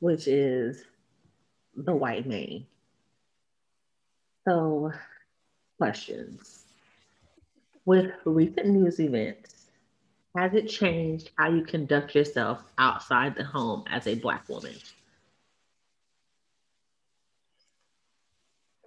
[0.00, 0.84] which is
[1.76, 2.66] the white man.
[4.46, 4.92] So,
[5.78, 6.64] questions
[7.84, 9.66] with recent news events,
[10.36, 14.74] has it changed how you conduct yourself outside the home as a Black woman?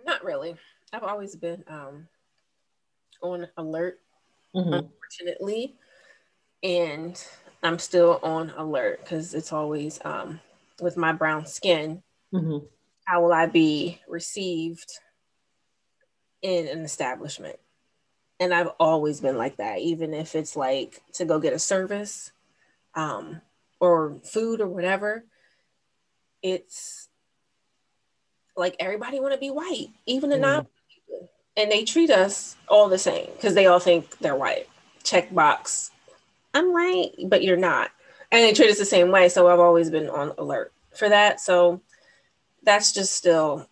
[0.05, 0.55] Not really.
[0.93, 2.07] I've always been um,
[3.21, 3.99] on alert,
[4.55, 4.73] mm-hmm.
[4.73, 5.75] unfortunately.
[6.63, 7.21] And
[7.63, 10.39] I'm still on alert because it's always um,
[10.81, 12.01] with my brown skin.
[12.33, 12.65] Mm-hmm.
[13.05, 14.91] How will I be received
[16.41, 17.57] in an establishment?
[18.39, 22.31] And I've always been like that, even if it's like to go get a service
[22.93, 23.41] um,
[23.79, 25.25] or food or whatever.
[26.41, 27.07] It's
[28.55, 30.41] like everybody want to be white, even the mm.
[30.41, 30.67] non
[31.57, 34.67] and they treat us all the same because they all think they're white.
[35.03, 35.91] Check box.
[36.53, 37.91] I'm white, but you're not.
[38.31, 39.29] And they treat us the same way.
[39.29, 41.39] So I've always been on alert for that.
[41.39, 41.81] So
[42.63, 43.69] that's just still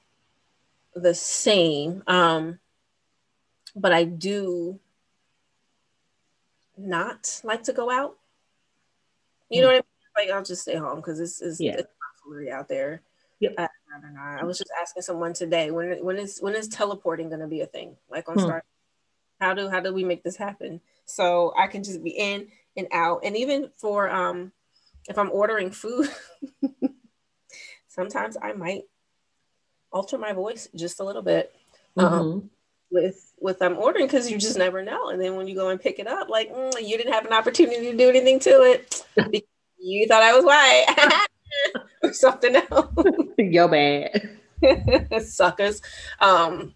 [0.94, 2.04] the same.
[2.08, 2.60] Um,
[3.76, 4.80] but I do
[6.78, 8.18] not like to go out.
[9.50, 9.84] You know what I mean?
[10.28, 11.74] Like I'll just stay home because this is yeah.
[11.78, 11.90] it's
[12.52, 13.02] out there.
[13.44, 13.56] Yep.
[13.58, 13.68] Uh,
[14.40, 17.62] I was just asking someone today when when is when is teleporting going to be
[17.62, 17.98] a thing?
[18.10, 18.42] Like on hmm.
[18.42, 18.64] Star,
[19.42, 20.80] how do how do we make this happen?
[21.06, 24.54] So I can just be in and out, and even for um,
[25.10, 26.10] if I'm ordering food,
[27.90, 28.84] sometimes I might
[29.92, 31.54] alter my voice just a little bit.
[31.98, 32.16] Um, mm-hmm.
[32.16, 32.50] Um,
[32.92, 35.10] with with I'm ordering because you just never know.
[35.10, 37.34] And then when you go and pick it up, like mm, you didn't have an
[37.34, 39.06] opportunity to do anything to it.
[39.80, 41.28] you thought I was white.
[42.04, 42.94] or something else.
[43.38, 44.40] Yo bad.
[45.22, 45.82] Suckers.
[46.20, 46.74] Um,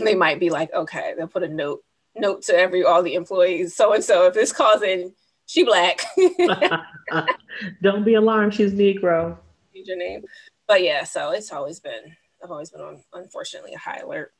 [0.00, 1.82] they might be like, okay, they'll put a note
[2.16, 3.74] note to every all the employees.
[3.74, 5.12] So and so, if this calls in,
[5.46, 6.02] she black.
[7.82, 8.54] Don't be alarmed.
[8.54, 9.38] She's Negro.
[9.72, 10.24] Your name,
[10.66, 11.04] but yeah.
[11.04, 12.16] So it's always been.
[12.42, 14.32] I've always been on, unfortunately, a high alert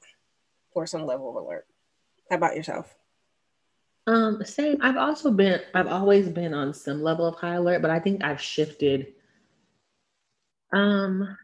[0.72, 1.66] or some level of alert.
[2.30, 2.94] How about yourself?
[4.06, 4.78] Um, same.
[4.80, 5.60] I've also been.
[5.74, 9.14] I've always been on some level of high alert, but I think I've shifted
[10.72, 11.36] um,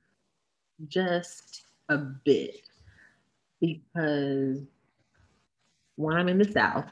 [0.88, 2.60] just a bit
[3.60, 4.60] because
[5.96, 6.86] one, I'm in the South,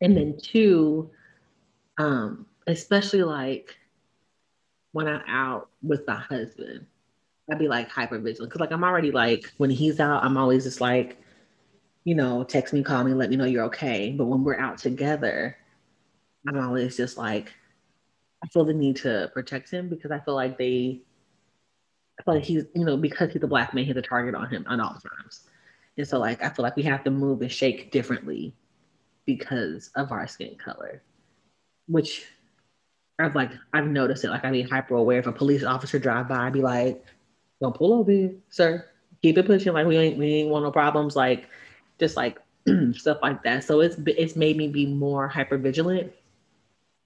[0.00, 1.10] and then two,
[1.98, 3.76] um, especially like
[4.92, 6.86] when I'm out with my husband,
[7.50, 10.64] I'd be like hyper vigilant because like I'm already like when he's out, I'm always
[10.64, 11.16] just like,
[12.04, 14.10] you know, text me, call me, let me know you're okay.
[14.10, 15.56] But when we're out together,
[16.48, 17.52] I'm always just like,
[18.42, 21.02] I feel the need to protect him because I feel like they,
[22.18, 24.48] I feel like he's, you know, because he's a black man, he's a target on
[24.48, 25.48] him on all times.
[25.96, 28.54] And so, like, I feel like we have to move and shake differently
[29.26, 31.02] because of our skin color,
[31.86, 32.24] which
[33.18, 34.30] I've like, I've noticed it.
[34.30, 37.04] Like, I'd be hyper aware if a police officer drive by, I'd be like,
[37.60, 38.86] don't pull over, sir.
[39.20, 39.74] Keep it pushing.
[39.74, 41.16] Like, we ain't, we ain't want no problems.
[41.16, 41.46] Like,
[41.98, 42.38] just like
[42.92, 43.64] stuff like that.
[43.64, 46.12] So it's, it's made me be more hyper vigilant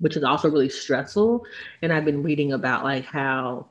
[0.04, 1.46] which is also really stressful.
[1.80, 3.68] And I've been reading about like how,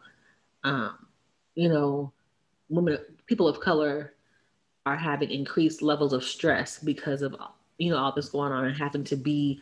[0.63, 1.05] um,
[1.53, 2.11] you know,
[2.69, 4.15] women, people of color
[4.87, 7.35] are having increased levels of stress because of,
[7.77, 9.61] you know, all this going on and having to be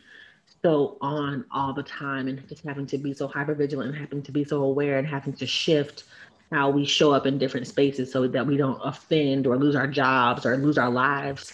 [0.64, 4.24] so on all the time and just having to be so hyper vigilant and having
[4.24, 6.06] to be so aware and having to shift
[6.54, 9.88] how we show up in different spaces so that we don't offend or lose our
[9.88, 11.54] jobs or lose our lives.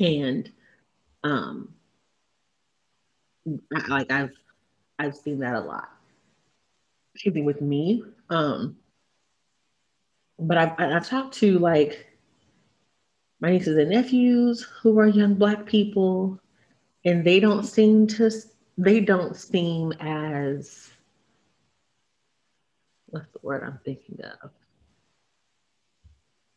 [0.00, 0.50] And
[1.22, 1.75] um,
[3.88, 4.32] like I've
[4.98, 5.88] I've seen that a lot.
[7.14, 8.04] Excuse me, with me.
[8.30, 8.76] Um,
[10.38, 12.06] but I've I've talked to like
[13.40, 16.40] my nieces and nephews who are young black people,
[17.04, 18.30] and they don't seem to
[18.78, 20.90] they don't seem as
[23.06, 24.50] what's the word I'm thinking of?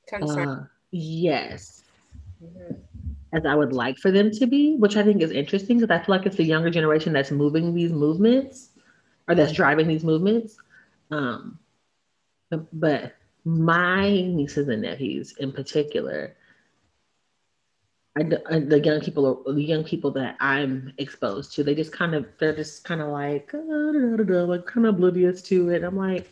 [0.07, 0.47] Concern.
[0.47, 1.83] Uh, yes.
[3.31, 6.03] As I would like for them to be, which I think is interesting because I
[6.03, 8.69] feel like it's the younger generation that's moving these movements
[9.27, 10.57] or that's driving these movements.
[11.11, 11.59] Um,
[12.49, 16.35] but, but my nieces and nephews in particular,
[18.17, 22.15] I, I, the young people, the young people that I'm exposed to, they just kind
[22.15, 25.83] of, they're just kind of like, uh, like kind of oblivious to it.
[25.83, 26.31] I'm like,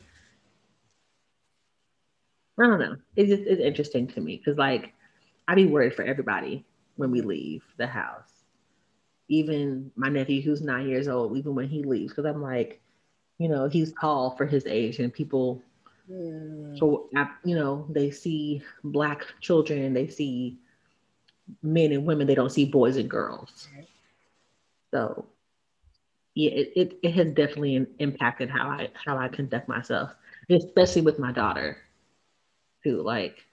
[2.59, 2.95] I don't know.
[3.15, 4.93] It's just it's interesting to me because like
[5.47, 8.31] I'd be worried for everybody when we leave the house.
[9.29, 12.81] Even my nephew, who's nine years old, even when he leaves, because I'm like,
[13.37, 15.61] you know, he's tall for his age, and people,
[16.09, 16.77] mm.
[16.79, 17.09] so
[17.43, 20.57] you know, they see black children, they see
[21.61, 23.67] men and women, they don't see boys and girls.
[24.91, 25.25] So,
[26.33, 30.11] yeah, it, it, it has definitely impacted how I how I conduct myself,
[30.49, 31.77] especially with my daughter,
[32.83, 33.01] too.
[33.01, 33.45] Like,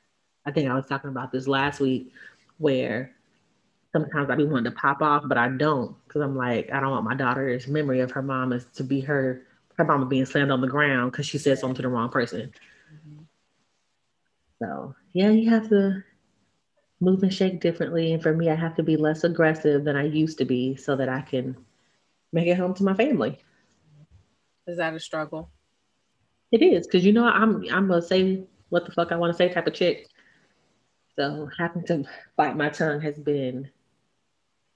[0.46, 2.12] I think I was talking about this last week,
[2.58, 3.14] where
[3.92, 6.90] sometimes I be wanting to pop off, but I don't because I'm like, I don't
[6.90, 9.42] want my daughter's memory of her mom is to be her
[9.76, 12.52] her mama being slammed on the ground because she said something to the wrong person.
[12.92, 13.22] Mm-hmm.
[14.62, 16.02] So yeah, you have to
[17.00, 18.12] move and shake differently.
[18.12, 20.96] And for me, I have to be less aggressive than I used to be so
[20.96, 21.56] that I can,
[22.32, 23.38] make it home to my family.
[24.66, 25.50] Is that a struggle?
[26.50, 29.36] It is because you know I'm I'm gonna say what the fuck I want to
[29.36, 30.08] say type of chick.
[31.16, 32.04] So having to
[32.36, 33.70] bite my tongue has been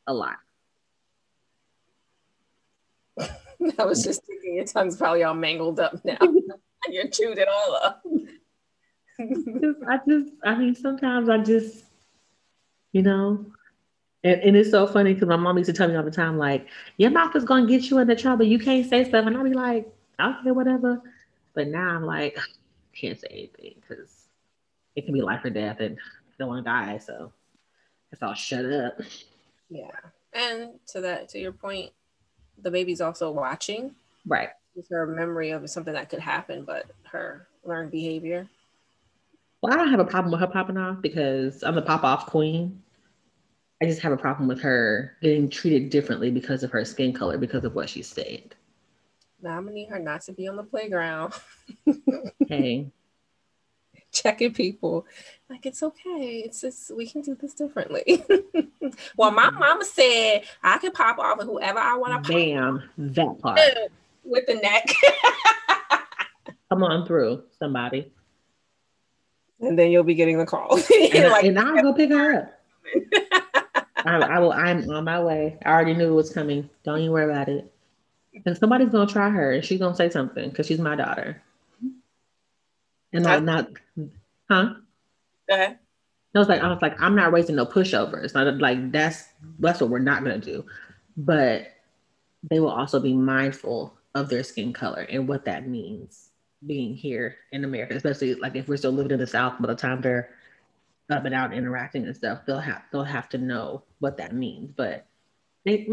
[0.06, 0.36] a lot.
[3.78, 6.18] I was just thinking your tongue's probably all mangled up now.
[6.88, 8.04] you chewed it all up.
[9.20, 11.84] I just, I mean, sometimes I just,
[12.92, 13.44] you know,
[14.22, 16.38] and, and it's so funny because my mom used to tell me all the time,
[16.38, 18.44] like, your mouth is going to get you into trouble.
[18.44, 19.26] You can't say stuff.
[19.26, 21.02] And I'll be like, okay, whatever.
[21.54, 22.38] But now I'm like,
[22.94, 24.28] can't say anything because
[24.96, 25.98] it can be life or death and
[26.38, 26.98] don't want to die.
[26.98, 27.32] So
[28.12, 28.98] it's all shut up.
[29.68, 29.90] Yeah.
[30.32, 31.90] And to that, to your point,
[32.62, 33.94] the baby's also watching.
[34.26, 34.50] Right.
[34.76, 38.48] It's her memory of something that could happen, but her learned behavior.
[39.62, 42.26] Well, I don't have a problem with her popping off because I'm the pop off
[42.26, 42.82] queen.
[43.82, 47.38] I just have a problem with her getting treated differently because of her skin color,
[47.38, 48.54] because of what she said.
[49.40, 51.32] Now I'm gonna need her not to be on the playground.
[52.48, 52.90] hey.
[54.12, 55.06] Checking people.
[55.50, 56.42] Like it's okay.
[56.44, 58.22] It's just we can do this differently.
[59.16, 59.58] well, my mm-hmm.
[59.58, 63.60] mama said I can pop off with whoever I want to Bam, that part.
[64.24, 64.92] With the neck.
[66.68, 68.12] Come on through, somebody.
[69.60, 70.76] And then you'll be getting the call.
[71.14, 72.52] and, like, and I'll go pick her up.
[74.04, 74.52] I, I, will.
[74.52, 75.58] I'm on my way.
[75.64, 76.68] I already knew it was coming.
[76.84, 77.72] Don't even worry about it.
[78.44, 81.42] And somebody's gonna try her, and she's gonna say something because she's my daughter.
[83.12, 83.68] And I'm not,
[84.48, 84.74] huh?
[85.48, 85.78] Ahead.
[86.34, 88.34] I was like, I was like, I'm not raising no pushovers.
[88.34, 89.24] Not like that's
[89.58, 90.64] that's what we're not gonna do.
[91.16, 91.68] But
[92.50, 96.30] they will also be mindful of their skin color and what that means
[96.66, 99.74] being here in America, especially like if we're still living in the South by the
[99.74, 100.30] time they're
[101.10, 104.72] up and out interacting and stuff, they'll have they'll have to know what that means.
[104.76, 105.06] But
[105.64, 105.86] they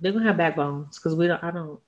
[0.00, 1.42] they're gonna have backbones because we don't.
[1.42, 1.80] I don't.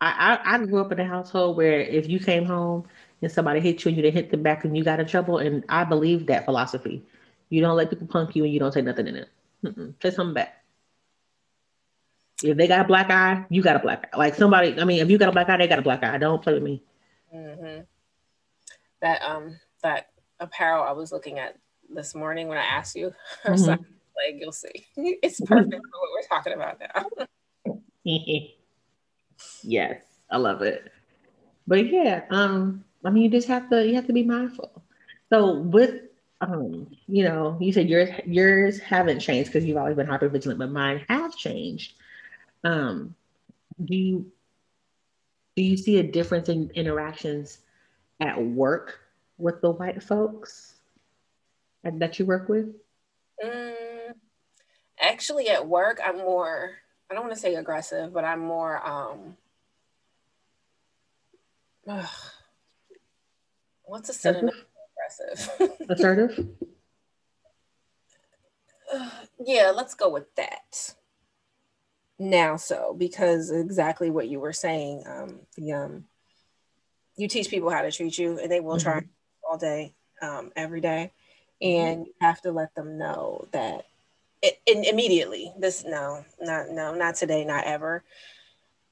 [0.00, 2.86] I, I I grew up in a household where if you came home
[3.22, 5.38] and somebody hit you and you didn't hit them back and you got in trouble,
[5.38, 7.04] and I believe that philosophy.
[7.48, 9.28] You don't let people punk you and you don't say nothing in it.
[9.64, 9.94] Mm-mm.
[10.00, 10.64] Say something back.
[12.42, 14.16] If they got a black eye, you got a black eye.
[14.16, 16.16] Like somebody, I mean, if you got a black eye, they got a black eye.
[16.16, 16.82] Don't play with me.
[17.34, 17.82] Mm-hmm.
[19.02, 21.56] That um that apparel I was looking at
[21.88, 23.12] this morning when I asked you,
[23.44, 23.68] mm-hmm.
[23.68, 27.74] like you'll see, it's perfect for what we're talking about now.
[29.62, 30.90] yes, I love it.
[31.66, 34.82] But yeah, um, I mean, you just have to you have to be mindful.
[35.30, 36.02] So with
[36.40, 40.58] um, you know, you said yours yours haven't changed because you've always been hyper vigilant,
[40.58, 41.94] but mine have changed.
[42.64, 43.14] Um,
[43.84, 44.32] do you
[45.56, 47.58] do you see a difference in interactions
[48.20, 49.00] at work
[49.38, 50.74] with the white folks
[51.82, 52.74] that you work with?
[53.42, 54.14] Mm,
[55.00, 56.76] actually, at work, I'm more.
[57.10, 58.86] I don't want to say aggressive, but I'm more.
[58.86, 59.36] um
[61.88, 62.08] ugh,
[63.90, 65.80] What's a synonym for aggressive?
[65.90, 66.46] Assertive.
[68.94, 69.10] Uh,
[69.44, 70.94] yeah, let's go with that
[72.20, 76.04] now so because exactly what you were saying um the um
[77.16, 78.90] you teach people how to treat you and they will mm-hmm.
[78.90, 79.02] try
[79.48, 81.10] all day um every day
[81.62, 81.80] mm-hmm.
[81.80, 83.86] and you have to let them know that
[84.42, 88.04] it, it, immediately this no not no not today not ever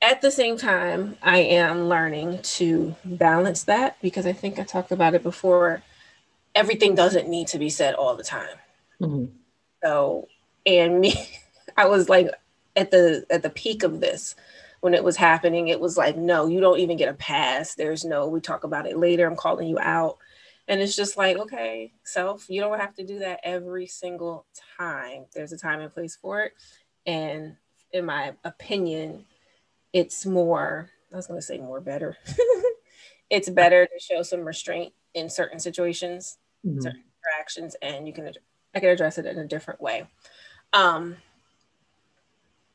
[0.00, 4.92] at the same time i am learning to balance that because i think i talked
[4.92, 5.82] about it before.
[6.54, 8.56] Everything doesn't need to be said all the time.
[9.00, 9.26] Mm-hmm.
[9.82, 10.28] so
[10.66, 11.14] and me
[11.76, 12.28] i was like
[12.74, 14.34] at the at the peak of this.
[14.80, 17.74] When it was happening it was like no you don't even get a pass.
[17.74, 20.18] There's no we talk about it later i'm calling you out.
[20.68, 24.46] And it's just like okay self you don't have to do that every single
[24.78, 25.26] time.
[25.34, 26.52] There's a time and place for it.
[27.06, 27.56] And
[27.92, 29.24] in my opinion
[29.92, 32.16] it's more i was going to say more better.
[33.30, 36.80] It's better to show some restraint in certain situations mm-hmm.
[36.80, 38.32] certain interactions and you can
[38.74, 40.06] i can address it in a different way.
[40.72, 41.16] Um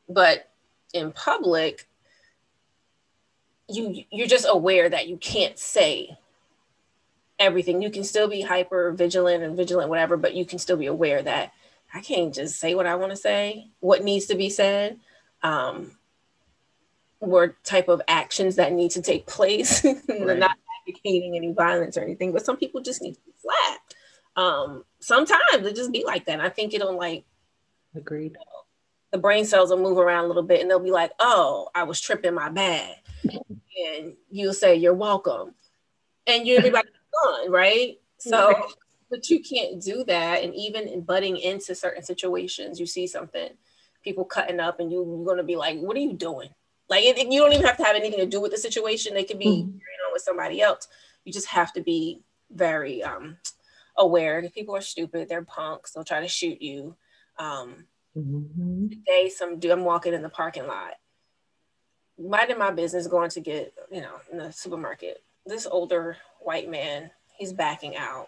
[0.10, 0.50] but
[0.94, 1.88] in public
[3.70, 6.18] you you're just aware that you can't say
[7.40, 7.82] everything.
[7.82, 11.22] You can still be hyper vigilant and vigilant whatever but you can still be aware
[11.22, 11.52] that
[11.94, 15.00] i can't just say what i want to say what needs to be said.
[15.42, 15.98] Um
[17.24, 20.38] what type of actions that need to take place right.
[20.38, 20.58] not
[20.88, 23.80] advocating any violence or anything but some people just need to be flat
[24.36, 27.24] um sometimes it just be like that and i think it'll like
[27.96, 28.64] agreed you know,
[29.14, 31.84] the brain cells will move around a little bit and they'll be like, oh, I
[31.84, 32.96] was tripping my bag.
[33.24, 35.54] and you'll say, you're welcome.
[36.26, 36.92] And you everybody's
[37.24, 38.00] gone, right?
[38.18, 38.70] So,
[39.12, 40.44] but you can't do that.
[40.44, 43.50] And even in butting into certain situations, you see something,
[44.04, 46.50] people cutting up, and you, you're going to be like, what are you doing?
[46.90, 49.14] Like it, it, you don't even have to have anything to do with the situation.
[49.14, 49.70] They could be mm-hmm.
[49.70, 50.88] on with somebody else.
[51.26, 52.22] You just have to be
[52.52, 53.38] very um,
[53.98, 54.48] aware.
[54.50, 55.30] People are stupid.
[55.30, 55.92] They're punks.
[55.92, 56.96] They'll try to shoot you.
[57.40, 58.90] Um, mm-hmm.
[58.90, 59.72] Today, some dude.
[59.72, 60.94] I'm walking in the parking lot,
[62.20, 65.24] minding my business, going to get you know in the supermarket.
[65.46, 68.28] This older white man, he's backing out,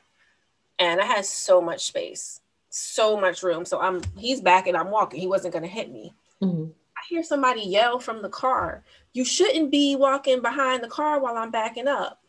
[0.79, 3.65] and I had so much space, so much room.
[3.65, 4.75] So I'm he's backing.
[4.75, 5.19] I'm walking.
[5.19, 6.13] He wasn't going to hit me.
[6.41, 6.71] Mm-hmm
[7.09, 8.83] hear somebody yell from the car,
[9.13, 12.21] you shouldn't be walking behind the car while I'm backing up.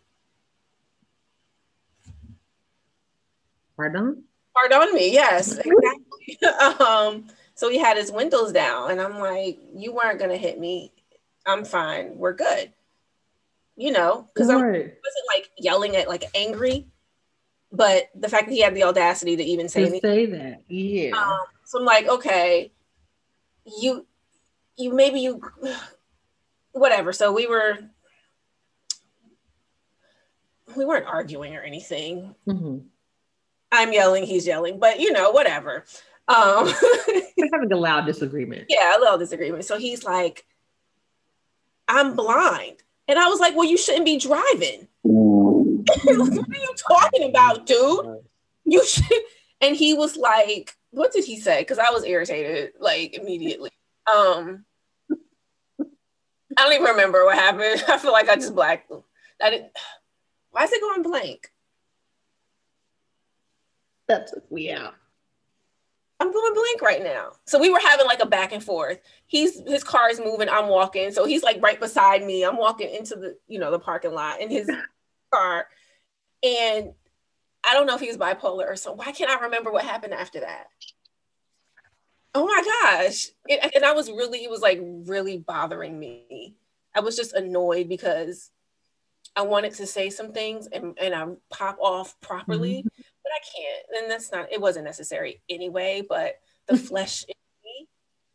[3.76, 4.24] Pardon?
[4.54, 6.48] Pardon me, yes, exactly.
[6.86, 10.92] um, so he had his windows down, and I'm like, you weren't gonna hit me.
[11.46, 12.16] I'm fine.
[12.16, 12.72] We're good.
[13.76, 14.56] You know, because right.
[14.56, 16.86] I wasn't like yelling at like angry,
[17.70, 21.10] but the fact that he had the audacity to even say to say that, yeah.
[21.10, 22.72] Um, so I'm like, okay,
[23.82, 24.06] you
[24.76, 25.40] you maybe you
[26.72, 27.12] whatever.
[27.12, 27.78] So we were
[30.76, 32.34] we weren't arguing or anything.
[32.46, 32.78] Mm-hmm.
[33.72, 35.84] I'm yelling, he's yelling, but you know, whatever.
[36.28, 36.66] Um
[37.36, 38.66] We're having a loud disagreement.
[38.68, 39.64] Yeah, a little disagreement.
[39.64, 40.46] So he's like,
[41.88, 42.82] I'm blind.
[43.08, 44.88] And I was like, Well, you shouldn't be driving.
[45.02, 48.18] what are you talking about, dude?
[48.64, 49.22] You should
[49.60, 51.60] and he was like, what did he say?
[51.60, 53.70] Because I was irritated like immediately.
[54.12, 54.64] Um,
[56.56, 57.84] I don't even remember what happened.
[57.88, 58.90] I feel like I just blacked.
[59.42, 59.72] I didn't.
[60.50, 61.50] Why is it going blank?
[64.08, 64.94] That took me out.
[66.18, 67.32] I'm going blank right now.
[67.44, 69.00] So we were having like a back and forth.
[69.26, 70.48] He's his car is moving.
[70.48, 71.10] I'm walking.
[71.12, 72.42] So he's like right beside me.
[72.42, 74.70] I'm walking into the you know the parking lot in his
[75.32, 75.66] car,
[76.42, 76.92] and
[77.68, 78.92] I don't know if he's bipolar or so.
[78.92, 80.68] Why can't I remember what happened after that?
[82.36, 83.28] Oh my gosh.
[83.46, 86.54] It, and I was really, it was like really bothering me.
[86.94, 88.50] I was just annoyed because
[89.34, 93.02] I wanted to say some things and, and I pop off properly, mm-hmm.
[93.22, 94.02] but I can't.
[94.02, 96.34] And that's not, it wasn't necessary anyway, but
[96.66, 97.34] the flesh in
[97.64, 97.88] me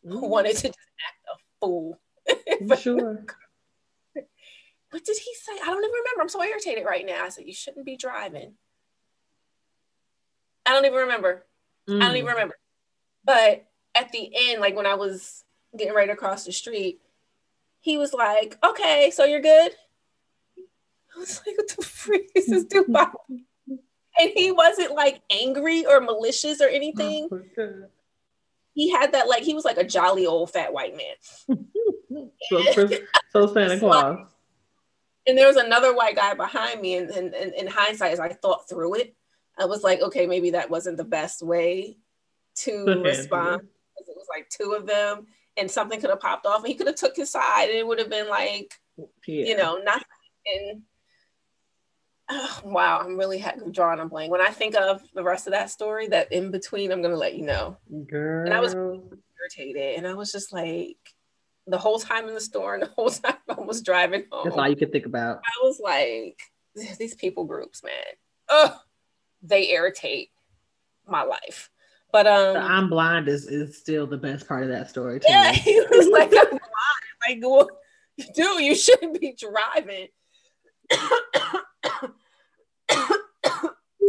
[0.04, 0.28] mm-hmm.
[0.28, 2.00] wanted to just act a fool.
[2.80, 3.24] sure.
[4.90, 5.52] What did he say?
[5.62, 6.22] I don't even remember.
[6.22, 7.24] I'm so irritated right now.
[7.24, 8.54] I said, You shouldn't be driving.
[10.66, 11.46] I don't even remember.
[11.88, 12.02] Mm.
[12.02, 12.34] I don't even mm.
[12.34, 12.58] remember.
[13.24, 15.44] But at the end, like when I was
[15.76, 17.00] getting ready to cross the street,
[17.80, 19.72] he was like, "Okay, so you're good."
[21.14, 22.88] I was like, "What the freak is this dude?"
[24.18, 27.28] and he wasn't like angry or malicious or anything.
[27.30, 27.84] Oh,
[28.74, 31.58] he had that like he was like a jolly old fat white man.
[32.48, 32.88] so,
[33.30, 34.18] so Santa Claus.
[34.18, 34.26] Like,
[35.26, 38.94] and there was another white guy behind me, and, in hindsight, as I thought through
[38.94, 39.14] it,
[39.56, 41.96] I was like, okay, maybe that wasn't the best way
[42.56, 43.68] to respond
[44.34, 45.26] like two of them
[45.56, 47.86] and something could have popped off and he could have took his side and it
[47.86, 48.72] would have been like
[49.26, 49.44] yeah.
[49.44, 50.04] you know nothing
[50.54, 50.82] and
[52.30, 54.30] oh, wow i'm really drawing a blank.
[54.30, 57.34] When i think of the rest of that story that in between i'm gonna let
[57.34, 57.76] you know.
[58.08, 58.46] Girl.
[58.46, 60.98] and i was irritated and i was just like
[61.66, 64.56] the whole time in the store and the whole time i was driving home that's
[64.56, 65.38] all you could think about.
[65.38, 66.40] I was like
[66.98, 67.92] these people groups man.
[68.48, 68.78] Oh
[69.42, 70.30] they irritate
[71.06, 71.68] my life
[72.12, 75.18] but um, I'm blind is, is still the best part of that story.
[75.20, 75.26] Too.
[75.30, 76.60] Yeah, he was like, I'm blind.
[77.26, 77.68] Like, well,
[78.34, 80.08] dude, you shouldn't be driving.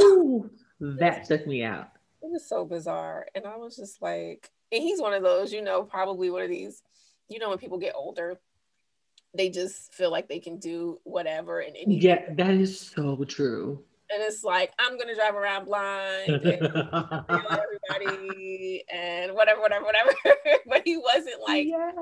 [0.01, 0.49] Ooh,
[0.79, 1.89] that took me out.
[2.21, 3.27] It was so bizarre.
[3.35, 6.49] And I was just like, and he's one of those, you know, probably one of
[6.49, 6.81] these,
[7.29, 8.39] you know, when people get older,
[9.33, 12.01] they just feel like they can do whatever and anything.
[12.01, 16.45] Yeah, that is so true and it's like I'm gonna drive around blind and
[17.89, 20.13] everybody and whatever, whatever, whatever.
[20.67, 21.95] but he wasn't like yes.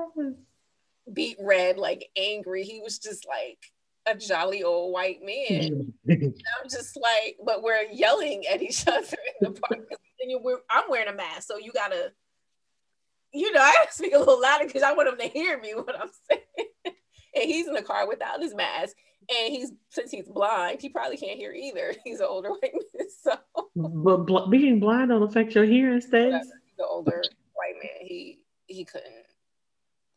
[1.12, 2.64] beet red, like angry.
[2.64, 3.58] He was just like
[4.06, 5.92] a jolly old white man.
[6.08, 9.88] I'm just like, but we're yelling at each other in the park.
[10.20, 12.12] And you, I'm wearing a mask, so you gotta,
[13.32, 15.98] you know, I speak a little louder because I want him to hear me what
[15.98, 16.96] I'm saying.
[17.34, 18.96] and he's in the car without his mask
[19.28, 21.94] and he's since he's blind, he probably can't hear either.
[22.04, 23.36] He's an older white man, so.
[23.76, 26.46] But bl- being blind don't affect your hearing, Stace.
[26.78, 27.22] The older
[27.54, 29.12] white man, he he couldn't.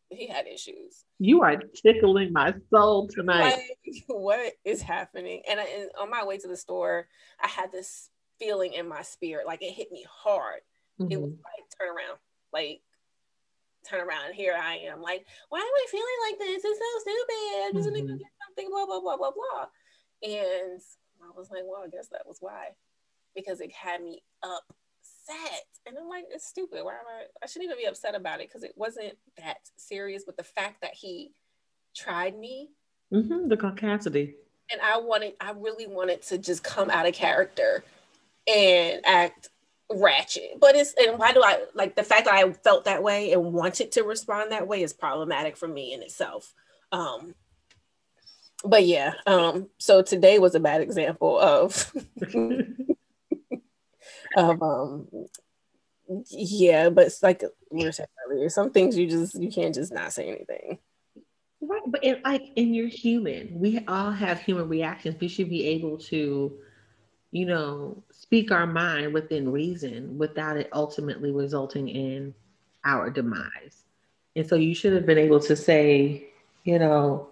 [0.08, 1.04] He had issues.
[1.18, 3.58] You are tickling my soul tonight.
[3.84, 5.42] Like, what is happening?
[5.50, 7.08] And, I, and on my way to the store,
[7.42, 8.08] I had this
[8.38, 10.60] feeling in my spirit, like it hit me hard.
[11.00, 11.10] Mm-hmm.
[11.10, 12.18] It was like turn around,
[12.52, 12.82] like
[13.88, 16.62] turn around and here I am like, why am I feeling like this?
[16.64, 17.66] It's so stupid.
[17.66, 18.06] I'm just mm-hmm.
[18.06, 19.66] gonna get something, blah, blah, blah, blah, blah.
[20.22, 20.80] And
[21.22, 22.68] I was like, well, I guess that was why.
[23.34, 25.64] Because it had me upset.
[25.86, 26.84] And I'm like, it's stupid.
[26.84, 30.24] Why am I I shouldn't even be upset about it because it wasn't that serious.
[30.24, 31.32] But the fact that he
[31.94, 32.70] tried me.
[33.12, 34.34] Mm-hmm, the caucasity.
[34.70, 37.84] And I wanted, I really wanted to just come out of character
[38.48, 39.50] and act
[39.92, 40.58] ratchet.
[40.60, 43.52] But it's and why do I like the fact that I felt that way and
[43.52, 46.52] wanted to respond that way is problematic for me in itself.
[46.92, 47.34] Um
[48.64, 51.92] but yeah, um so today was a bad example of
[54.36, 55.08] of um
[56.30, 59.92] yeah, but it's like we were saying earlier, some things you just you can't just
[59.92, 60.78] not say anything.
[61.60, 63.58] Right, but like, and you're human.
[63.58, 65.16] We all have human reactions.
[65.20, 66.58] We should be able to
[67.36, 72.34] you know, speak our mind within reason without it ultimately resulting in
[72.82, 73.84] our demise.
[74.34, 76.28] And so you should have been able to say,
[76.64, 77.28] you know,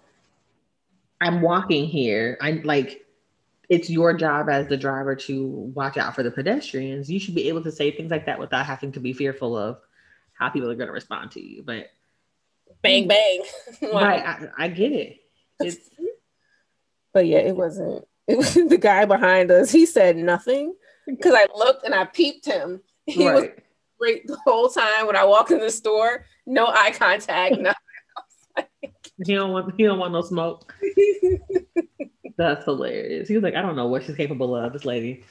[1.19, 2.37] I'm walking here.
[2.39, 3.03] I'm like
[3.67, 7.09] it's your job as the driver to watch out for the pedestrians.
[7.09, 9.79] You should be able to say things like that without having to be fearful of
[10.35, 11.63] how people are going to respond to you.
[11.63, 11.87] But
[12.83, 13.41] bang bang,
[13.91, 14.23] right?
[14.23, 15.17] I, I get it.
[15.61, 15.89] It's,
[17.13, 19.71] but yeah, it wasn't it was the guy behind us.
[19.71, 22.81] He said nothing because I looked and I peeped him.
[23.05, 23.35] He right.
[23.35, 23.49] was
[23.99, 26.25] great the whole time when I walked in the store.
[26.45, 27.55] No eye contact.
[27.59, 28.69] Nothing.
[29.25, 30.73] he don't want he don't want no smoke.
[32.37, 33.27] That's hilarious.
[33.27, 35.23] He was like, I don't know what she's capable of, this lady.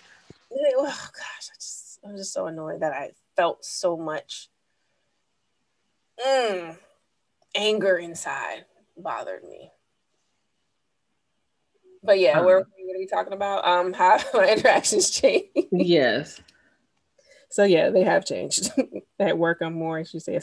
[0.52, 4.48] Oh gosh, I just I'm just so annoyed that I felt so much
[6.24, 6.76] mm,
[7.54, 8.64] anger inside
[8.96, 9.70] bothered me.
[12.04, 13.66] But yeah, um, where what are we talking about?
[13.66, 15.48] Um, how my interactions change.
[15.72, 16.40] Yes.
[17.50, 18.70] So yeah, they have changed.
[19.18, 20.38] At work, I'm more, I should say,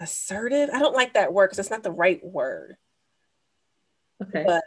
[0.00, 0.70] assertive.
[0.72, 2.76] I don't like that word because it's not the right word.
[4.22, 4.44] Okay.
[4.46, 4.62] But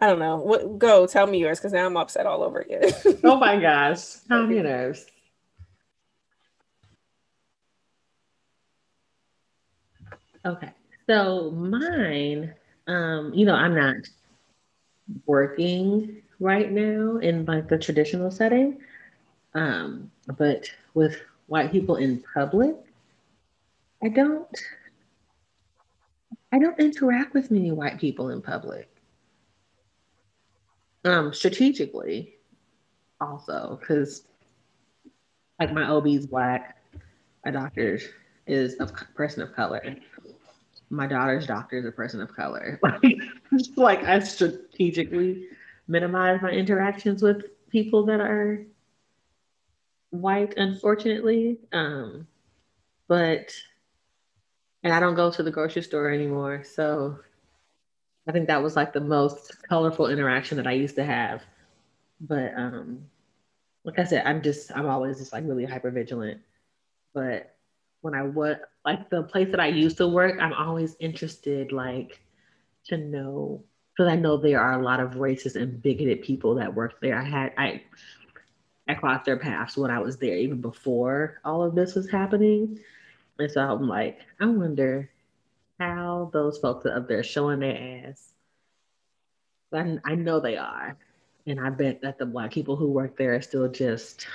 [0.00, 0.36] I don't know.
[0.36, 2.90] What go tell me yours because now I'm upset all over again.
[3.24, 4.16] oh my gosh.
[4.28, 5.04] Calm your nerves.
[10.44, 10.70] Okay.
[11.08, 12.54] So mine,
[12.86, 13.96] um, you know, I'm not
[15.24, 18.80] working right now in like the traditional setting.
[19.54, 22.76] Um, but with white people in public,
[24.02, 24.46] I don't
[26.52, 28.90] I don't interact with many white people in public.
[31.04, 32.34] Um, strategically,
[33.18, 34.24] also, because
[35.58, 36.76] like my OB's black,
[37.46, 37.98] my doctor
[38.46, 39.96] is a person of color
[40.90, 42.78] my daughter's doctor is a person of color.
[42.82, 43.02] Like,
[43.76, 45.48] like I strategically
[45.86, 48.64] minimize my interactions with people that are
[50.10, 51.58] white, unfortunately.
[51.72, 52.26] Um,
[53.08, 53.52] but
[54.82, 56.62] and I don't go to the grocery store anymore.
[56.64, 57.18] So
[58.26, 61.42] I think that was like the most colorful interaction that I used to have.
[62.20, 63.04] But um,
[63.84, 66.40] like I said, I'm just I'm always just like really hyper vigilant.
[67.14, 67.54] But
[68.02, 72.22] when I would like the place that I used to work, I'm always interested like
[72.86, 73.62] to know
[73.92, 77.14] because I know there are a lot of racist and bigoted people that work there.
[77.18, 77.82] I had I
[78.88, 82.78] I crossed their paths when I was there even before all of this was happening.
[83.38, 85.10] And so I'm like, I wonder
[85.78, 88.32] how those folks are up there showing their ass.
[89.70, 90.96] I, I know they are.
[91.46, 94.26] And I bet that the black people who work there are still just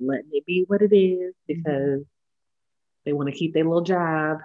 [0.00, 1.60] letting it be what it is mm-hmm.
[1.60, 2.04] because
[3.04, 4.38] they want to keep their little job.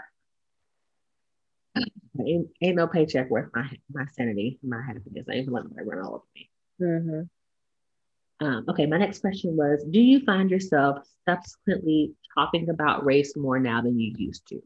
[2.20, 5.26] Ain't, ain't no paycheck worth my my sanity, my happiness.
[5.30, 6.50] I ain't letting run all over me.
[6.82, 8.46] Mm-hmm.
[8.46, 13.60] Um, okay, my next question was: Do you find yourself subsequently talking about race more
[13.60, 14.62] now than you used to?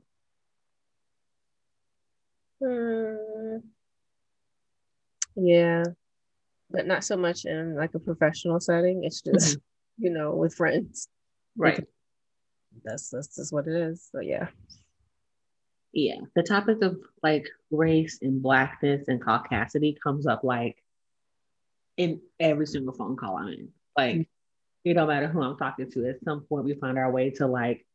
[2.63, 3.57] Hmm.
[5.35, 5.83] Yeah,
[6.69, 9.03] but not so much in like a professional setting.
[9.03, 10.05] It's just mm-hmm.
[10.05, 11.07] you know with friends,
[11.57, 11.83] right?
[12.83, 14.07] That's that's just what it is.
[14.11, 14.47] So yeah.
[15.93, 16.21] Yeah.
[16.35, 20.77] The topic of like race and blackness and caucasity comes up like
[21.97, 23.69] in every single phone call I'm in.
[23.95, 24.89] Like mm-hmm.
[24.89, 27.47] it don't matter who I'm talking to, at some point we find our way to
[27.47, 27.85] like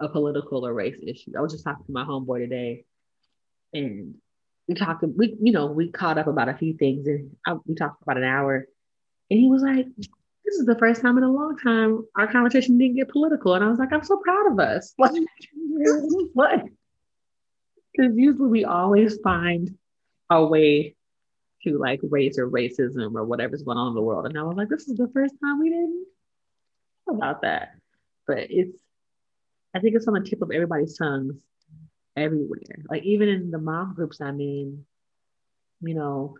[0.00, 1.32] a political or race issue.
[1.36, 2.84] I was just talking to my homeboy today
[3.72, 4.16] and
[4.66, 7.74] we talked, we, you know, we caught up about a few things and I, we
[7.74, 8.66] talked about an hour
[9.30, 9.86] and he was like,
[10.44, 13.54] this is the first time in a long time our conversation didn't get political.
[13.54, 14.92] And I was like, I'm so proud of us.
[14.96, 16.64] what?
[17.92, 19.76] Because usually we always find
[20.30, 20.96] a way
[21.62, 24.26] to like race or racism or whatever's going on in the world.
[24.26, 26.06] And I was like, this is the first time we didn't
[27.08, 27.76] about that.
[28.26, 28.78] But it's,
[29.74, 31.34] I think it's on the tip of everybody's tongues
[32.16, 32.60] everywhere.
[32.88, 34.84] Like even in the mom groups I'm in,
[35.80, 36.36] you know,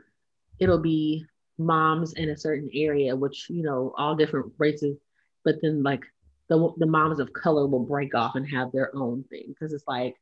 [0.58, 1.26] it'll be
[1.58, 4.96] moms in a certain area, which, you know, all different races,
[5.44, 6.02] but then like
[6.48, 9.86] the the moms of color will break off and have their own thing because it's
[9.86, 10.14] like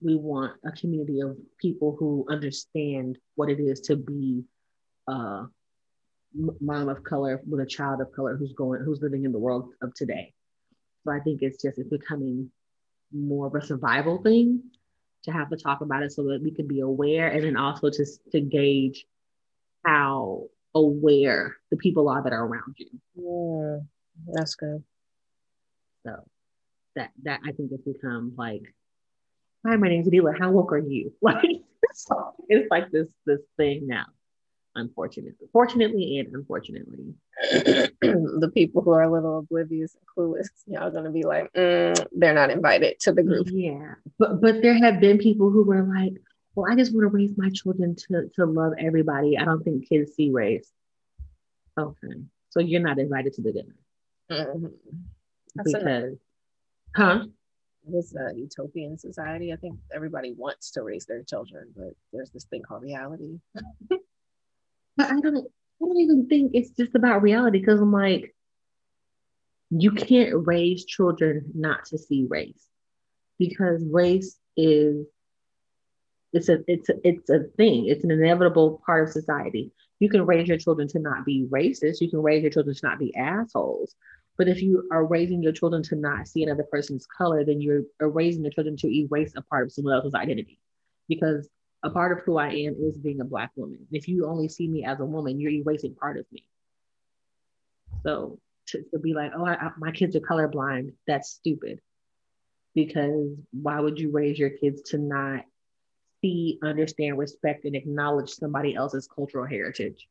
[0.00, 4.44] we want a community of people who understand what it is to be
[5.08, 5.48] uh, a
[6.60, 9.70] mom of color with a child of color who's going who's living in the world
[9.82, 10.32] of today.
[11.04, 12.50] So I think it's just it's becoming
[13.12, 14.62] more of a survival thing
[15.24, 17.90] to have to talk about it so that we can be aware and then also
[17.90, 19.04] to, to gauge
[19.84, 20.44] how
[20.74, 22.88] aware the people are that are around you.
[23.14, 24.82] Yeah, that's good.
[26.06, 26.24] So
[26.96, 28.62] that that I think has become like,
[29.66, 30.38] hi, my name's Adila.
[30.38, 31.12] How woke are you?
[31.22, 31.44] Like
[32.48, 34.06] it's like this this thing now
[34.78, 35.48] unfortunately.
[35.52, 37.14] Fortunately and unfortunately.
[37.50, 42.34] the people who are a little oblivious and clueless, y'all gonna be like, mm, they're
[42.34, 43.48] not invited to the group.
[43.50, 43.94] Yeah.
[44.18, 46.14] But but there have been people who were like,
[46.58, 49.38] well, I just want to raise my children to, to love everybody.
[49.38, 50.68] I don't think kids see race.
[51.78, 52.14] Okay.
[52.50, 53.76] So you're not invited to the dinner.
[54.28, 54.66] Mm-hmm.
[55.64, 56.16] Because,
[56.96, 57.26] huh?
[57.92, 59.52] It's a utopian society.
[59.52, 63.38] I think everybody wants to raise their children, but there's this thing called reality.
[63.88, 64.00] But
[64.98, 68.34] I don't I don't even think it's just about reality because I'm like,
[69.70, 72.66] you can't raise children not to see race
[73.38, 75.06] because race is
[76.38, 79.70] it's a it's a, it's a thing it's an inevitable part of society
[80.00, 82.86] you can raise your children to not be racist you can raise your children to
[82.86, 83.94] not be assholes
[84.36, 87.82] but if you are raising your children to not see another person's color then you're
[88.00, 90.58] raising your children to erase a part of someone else's identity
[91.08, 91.48] because
[91.82, 93.86] a part of who I am is being a black woman.
[93.92, 96.44] If you only see me as a woman, you're erasing part of me.
[98.02, 101.80] So to, to be like, oh, I, I, my kids are colorblind, that's stupid.
[102.74, 105.44] Because why would you raise your kids to not
[106.22, 110.08] see, understand, respect, and acknowledge somebody else's cultural heritage?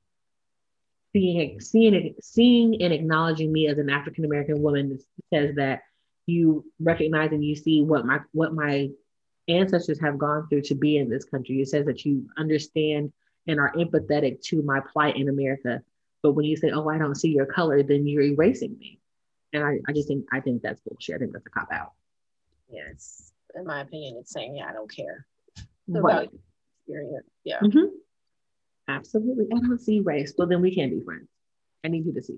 [1.13, 4.99] Seeing, seeing, seeing, and acknowledging me as an African American woman
[5.33, 5.83] says that
[6.25, 8.89] you recognize and you see what my what my
[9.47, 11.61] ancestors have gone through to be in this country.
[11.61, 13.13] It says that you understand
[13.47, 15.81] and are empathetic to my plight in America.
[16.21, 18.99] But when you say, oh, I don't see your color, then you're erasing me.
[19.53, 21.15] And I, I just think I think that's bullshit.
[21.15, 21.93] I think that's a cop out.
[22.69, 23.31] Yes.
[23.55, 25.25] In my opinion, it's saying, yeah, I don't care.
[25.87, 26.29] Right.
[26.85, 27.27] Experience.
[27.43, 27.59] Yeah.
[27.59, 27.85] Mm-hmm.
[28.87, 29.45] Absolutely.
[29.53, 30.33] I don't see race.
[30.37, 31.27] Well, then we can't be friends.
[31.83, 32.35] I need you to see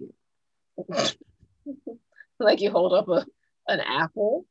[0.78, 1.16] it.
[2.39, 3.26] like you hold up a
[3.68, 4.45] an apple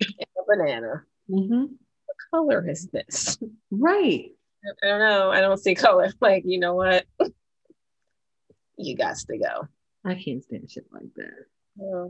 [0.00, 1.04] and a banana.
[1.30, 1.62] Mm-hmm.
[1.62, 3.38] What color is this?
[3.70, 4.30] Right.
[4.82, 5.30] I don't know.
[5.30, 6.12] I don't see color.
[6.20, 7.06] Like, you know what?
[8.76, 9.68] you got to go.
[10.04, 11.46] I can't stand shit like that.
[11.76, 12.06] Yeah.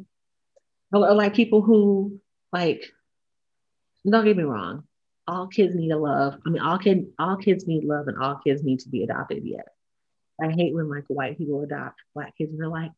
[0.93, 2.21] Or, like people who
[2.53, 2.85] like
[4.09, 4.85] don't get me wrong.
[5.29, 6.35] All kids need a love.
[6.45, 9.43] I mean, all kid all kids need love and all kids need to be adopted.
[9.45, 9.69] Yes.
[10.43, 12.93] I hate when like white people adopt black kids and they're like,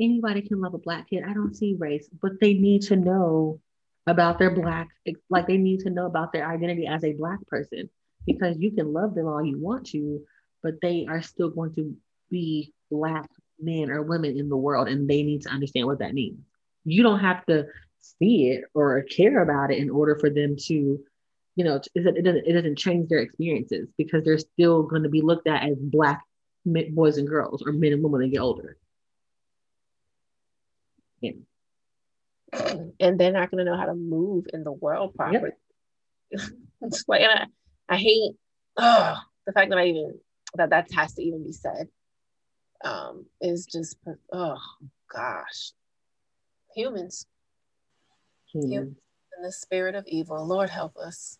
[0.00, 1.22] anybody can love a black kid.
[1.28, 3.60] I don't see race, but they need to know
[4.06, 4.88] about their black
[5.28, 7.88] like they need to know about their identity as a black person
[8.26, 10.20] because you can love them all you want to
[10.62, 11.94] but they are still going to
[12.30, 13.28] be black
[13.60, 16.38] men or women in the world and they need to understand what that means
[16.84, 17.66] you don't have to
[17.98, 20.98] see it or care about it in order for them to
[21.60, 25.20] you know it doesn't, it doesn't change their experiences because they're still going to be
[25.20, 26.22] looked at as black
[26.64, 28.78] boys and girls or men and women when they get older
[31.20, 31.32] yeah
[32.52, 35.50] and they're not going to know how to move in the world properly.
[36.32, 36.40] Yep.
[36.82, 37.30] it's like, and
[37.88, 38.32] I, I hate
[38.76, 40.18] oh, the fact that I even
[40.54, 41.88] that that has to even be said.
[42.82, 43.98] Um, is just
[44.32, 44.56] oh
[45.14, 45.72] gosh,
[46.74, 47.26] humans,
[48.50, 48.96] humans, humans
[49.36, 50.46] in the spirit of evil.
[50.46, 51.38] Lord help us.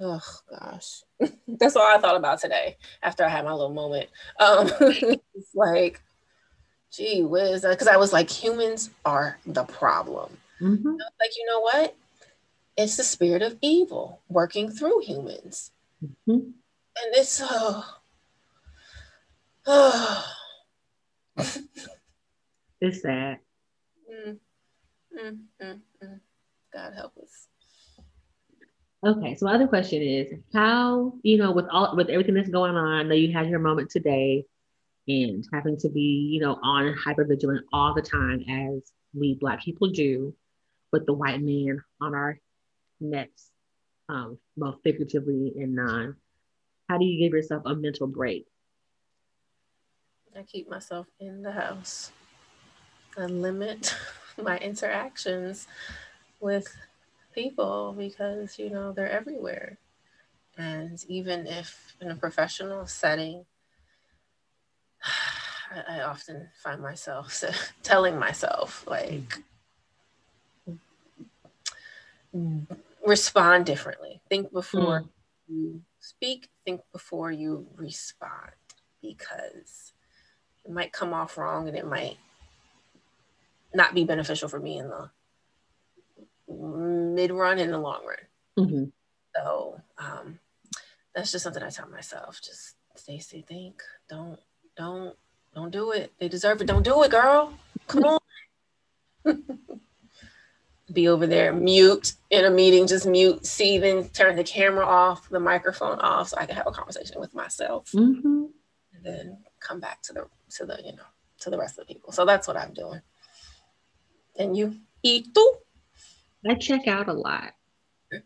[0.00, 0.20] Oh
[0.50, 1.02] gosh,
[1.48, 4.08] that's all I thought about today after I had my little moment.
[4.38, 6.00] Um, it's like
[6.94, 10.36] gee whiz, because I was like, humans are the problem.
[10.60, 10.88] Mm-hmm.
[10.88, 11.96] Like, you know what?
[12.76, 15.70] It's the spirit of evil working through humans.
[16.04, 16.32] Mm-hmm.
[16.32, 17.84] And it's oh,
[19.66, 20.24] oh.
[22.80, 23.38] it's sad.
[24.14, 24.38] Mm,
[25.18, 26.20] mm, mm, mm.
[26.72, 27.48] God help us.
[29.04, 32.74] Okay, so my other question is how, you know, with all with everything that's going
[32.74, 34.46] on, I know you had your moment today
[35.06, 39.62] and having to be, you know, on hyper vigilant all the time as we Black
[39.62, 40.34] people do,
[40.90, 42.40] with the white man on our
[42.98, 43.50] necks,
[44.08, 46.16] um, both figuratively and non.
[46.88, 48.46] How do you give yourself a mental break?
[50.34, 52.10] I keep myself in the house.
[53.18, 53.94] I limit
[54.42, 55.66] my interactions
[56.40, 56.74] with
[57.34, 59.78] people because, you know, they're everywhere.
[60.56, 63.44] And even if in a professional setting,
[65.70, 67.42] I, I often find myself
[67.82, 69.42] telling myself like
[73.04, 74.20] respond differently.
[74.28, 75.08] Think before mm.
[75.48, 78.52] you speak, think before you respond
[79.02, 79.92] because
[80.64, 82.16] it might come off wrong and it might
[83.74, 85.10] not be beneficial for me in the
[86.58, 88.66] mid run and the long run.
[88.66, 88.84] Mm-hmm.
[89.36, 90.38] So um,
[91.14, 92.40] that's just something I tell myself.
[92.42, 94.38] Just Stacey, think, don't,
[94.76, 95.16] don't,
[95.54, 96.12] don't do it.
[96.18, 96.66] They deserve it.
[96.66, 97.54] Don't do it, girl.
[97.88, 98.20] Come on.
[100.92, 105.40] Be over there, mute in a meeting, just mute, seething, turn the camera off, the
[105.40, 108.44] microphone off, so I can have a conversation with myself, mm-hmm.
[108.92, 111.02] and then come back to the to the you know
[111.40, 112.12] to the rest of the people.
[112.12, 113.00] So that's what I'm doing.
[114.38, 115.44] And you, Itu?
[116.46, 117.52] I check out a lot.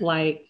[0.00, 0.48] Like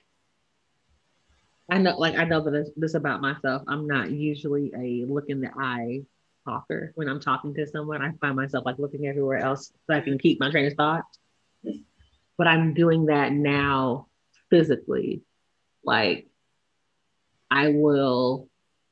[1.70, 3.62] I know, like I know that this, this about myself.
[3.66, 6.02] I'm not usually a look in the eye
[6.44, 8.02] talker when I'm talking to someone.
[8.02, 11.04] I find myself like looking everywhere else so I can keep my train of thought.
[12.36, 14.08] But I'm doing that now
[14.50, 15.22] physically.
[15.82, 16.28] Like
[17.50, 18.48] I will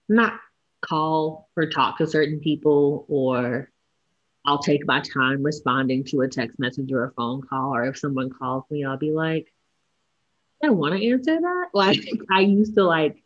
[0.09, 0.41] not
[0.81, 3.71] call or talk to certain people, or
[4.47, 7.75] I'll take my time responding to a text message or a phone call.
[7.75, 9.53] Or if someone calls me, I'll be like,
[10.63, 11.67] I want to answer that.
[11.75, 13.23] Like I used to like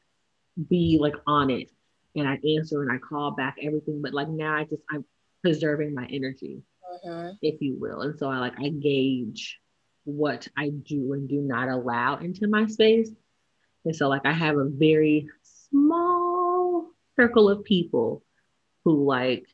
[0.69, 1.71] be like on it
[2.17, 5.05] and I answer and I call back everything, but like now I just I'm
[5.43, 6.63] preserving my energy,
[7.05, 7.33] uh-huh.
[7.43, 8.01] if you will.
[8.03, 9.61] And so I like I gauge
[10.05, 13.11] what I do and do not allow into my space.
[13.85, 18.25] And so like I have a very small circle of people
[18.85, 19.47] who like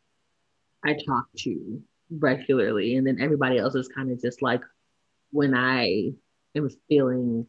[0.87, 2.97] I talk to regularly.
[2.97, 4.63] And then everybody else is kind of just like
[5.31, 6.13] when I
[6.55, 7.47] am feeling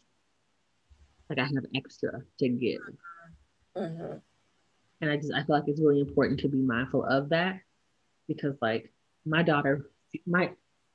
[1.29, 2.81] like I have extra to give.
[3.75, 4.17] Mm-hmm.
[5.01, 7.59] And I just I feel like it's really important to be mindful of that
[8.27, 8.91] because like
[9.25, 9.89] my daughter,
[10.25, 10.51] my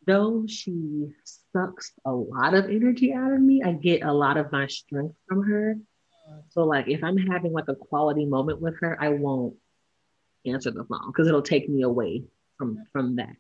[0.07, 1.13] though she
[1.53, 5.15] sucks a lot of energy out of me, I get a lot of my strength
[5.29, 5.77] from her.
[6.51, 9.55] So like if I'm having like a quality moment with her, I won't
[10.45, 12.25] answer the phone because it'll take me away
[12.59, 13.37] from from that.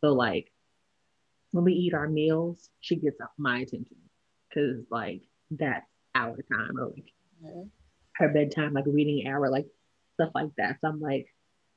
[0.00, 0.50] So like
[1.52, 3.96] when we eat our meals, she gets my attention
[4.48, 7.12] because like that's our time or like
[7.44, 7.68] mm-hmm.
[8.14, 9.66] her bedtime, like reading hour, like
[10.14, 10.78] stuff like that.
[10.80, 11.26] So I'm like,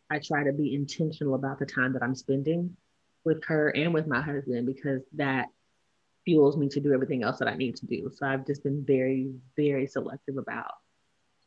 [0.09, 2.76] I try to be intentional about the time that I'm spending
[3.24, 5.47] with her and with my husband because that
[6.26, 8.09] fuels me to do everything else that I need to do.
[8.13, 10.72] So I've just been very, very selective about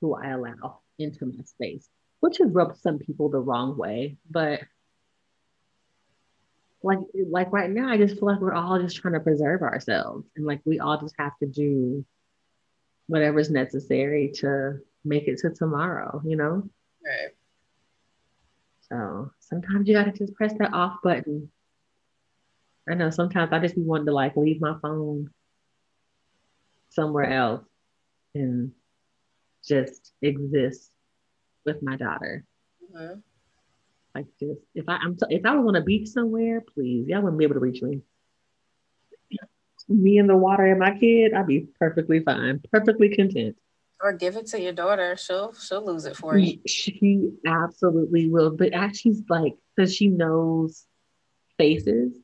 [0.01, 1.89] who I allow into my space,
[2.21, 4.17] which has rubbed some people the wrong way.
[4.31, 4.61] But
[6.83, 10.27] like like right now, I just feel like we're all just trying to preserve ourselves.
[10.37, 12.05] And like we all just have to do
[13.07, 16.69] whatever's necessary to make it to tomorrow, you know?
[17.05, 17.35] Right.
[18.89, 21.51] So sometimes you gotta just press that off button.
[22.89, 25.31] I know sometimes I just be wanting to like leave my phone
[26.89, 27.65] somewhere else
[28.35, 28.73] and
[29.67, 30.91] just exist
[31.65, 32.45] with my daughter.
[32.95, 33.21] Mm-hmm.
[34.15, 37.23] Like just if I I'm t- if I was on a beach somewhere, please, y'all
[37.23, 38.03] wouldn't be able to reach me
[39.91, 43.57] me in the water and my kid, I'd be perfectly fine, perfectly content.
[44.03, 45.17] Or give it to your daughter.
[45.17, 46.59] She'll she'll lose it for you.
[46.67, 48.51] She absolutely will.
[48.51, 50.87] But she's like, because she knows
[51.59, 52.17] faces,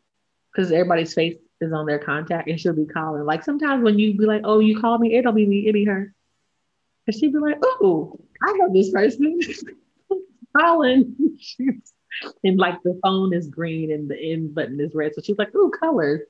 [0.53, 3.25] because everybody's face is on their contact, and she'll be calling.
[3.25, 5.85] Like sometimes when you be like, "Oh, you called me," it'll be me, it'll be
[5.85, 6.15] her,
[7.07, 9.39] and she'd be like, "Oh, I know this person."
[10.57, 11.39] calling.
[12.45, 15.55] and like the phone is green and the end button is red, so she's like,
[15.55, 16.23] "Ooh, colors."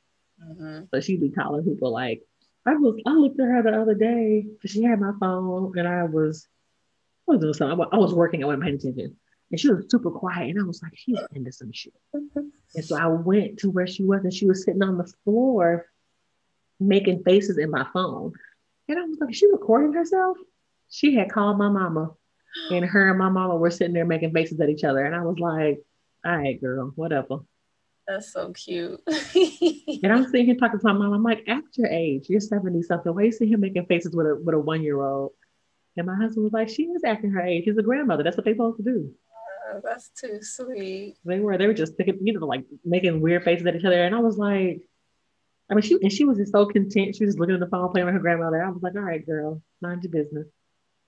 [0.43, 0.85] Mm-hmm.
[0.93, 2.23] So she'd be calling people like,
[2.67, 6.05] I was I looked at her the other day she had my phone and I
[6.05, 6.49] was
[7.29, 7.87] I was doing something.
[7.93, 9.17] I was working, I wasn't paying attention.
[9.51, 10.51] And she was super quiet.
[10.51, 11.95] And I was like, she's into some shit.
[12.13, 15.87] and so I went to where she was and she was sitting on the floor
[16.81, 18.33] making faces in my phone.
[18.89, 20.37] And I was like, she recording herself?
[20.89, 22.13] She had called my mama
[22.71, 25.05] and her and my mama were sitting there making faces at each other.
[25.05, 25.83] And I was like,
[26.25, 27.41] all right, girl, whatever.
[28.07, 29.01] That's so cute.
[29.07, 31.13] and I'm sitting here talking to my mom.
[31.13, 33.13] I'm like, at your age, you're 70 something.
[33.13, 35.33] Why are you see him making faces with a with a one year old?
[35.97, 37.65] And my husband was like, she is acting her age.
[37.65, 38.23] She's a grandmother.
[38.23, 39.13] That's what they're supposed to do.
[39.69, 41.17] Uh, that's too sweet.
[41.25, 41.59] They were.
[41.59, 44.05] They were just thinking, you know, like making weird faces at each other.
[44.05, 44.83] And I was like,
[45.69, 47.17] I mean, she and she was just so content.
[47.17, 48.63] She was just looking at the phone, playing with her grandmother.
[48.63, 50.47] I was like, all right, girl, mind your business.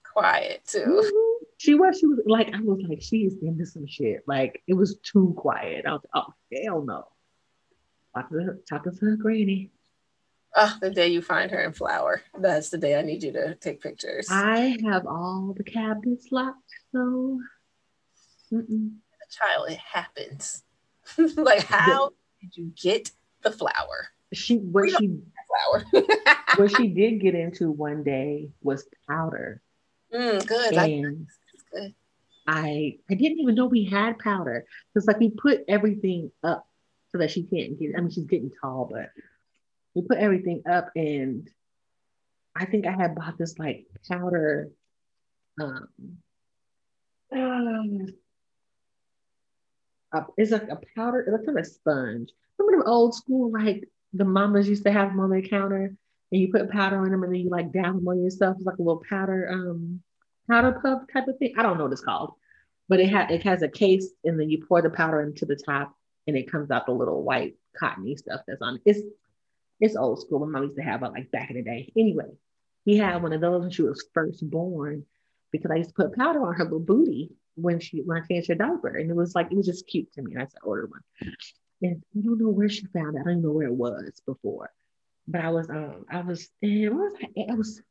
[0.02, 1.26] Quiet too.
[1.58, 4.22] She was, she was like, I was like, she is into some shit.
[4.26, 5.84] Like, it was too quiet.
[5.86, 6.32] I was like, oh,
[6.64, 7.04] hell no.
[8.14, 9.72] Talking to, talking to her granny.
[10.54, 12.22] Oh, the day you find her in flour.
[12.38, 14.28] That's the day I need you to take pictures.
[14.30, 17.40] I have all the cabinets locked, so.
[18.52, 18.92] Mm-mm.
[19.30, 20.62] child, it happens.
[21.36, 23.10] like, how did you get
[23.42, 24.08] the flour?
[24.32, 26.04] She what she flour.
[26.56, 29.60] what she did get into one day was powder.
[30.12, 30.74] Mm, good.
[30.74, 31.26] And
[31.72, 31.94] good.
[32.46, 34.64] I I didn't even know we had powder
[34.94, 36.66] because like we put everything up
[37.10, 37.96] so that she can't get.
[37.96, 39.10] I mean, she's getting tall, but
[39.94, 41.48] we put everything up, and
[42.56, 44.70] I think I had bought this like powder.
[45.60, 45.88] Um,
[47.32, 48.06] um
[50.12, 51.20] uh, it's like a powder.
[51.20, 52.30] It It's like a sponge.
[52.58, 55.94] Remember the old school like the mamas used to have them on their counter,
[56.32, 58.56] and you put powder on them, and then you like dab them on yourself.
[58.56, 60.02] It's like a little powder um
[60.48, 61.54] powder puff type of thing.
[61.58, 62.34] I don't know what it's called,
[62.88, 65.56] but it has it has a case, and then you pour the powder into the
[65.56, 65.94] top,
[66.26, 68.80] and it comes out the little white cottony stuff that's on.
[68.84, 69.00] It's
[69.80, 70.40] it's old school.
[70.40, 71.92] My mom used to have it like back in the day.
[71.96, 72.32] Anyway,
[72.84, 75.04] he had one of those when she was first born
[75.52, 78.48] because I used to put powder on her little booty when she when I changed
[78.48, 80.32] her diaper, and it was like it was just cute to me.
[80.32, 81.02] And I said, order one.
[81.80, 83.20] And I don't know where she found it.
[83.20, 84.70] I don't even know where it was before.
[85.26, 87.12] But I was um I was it was
[87.50, 87.82] I was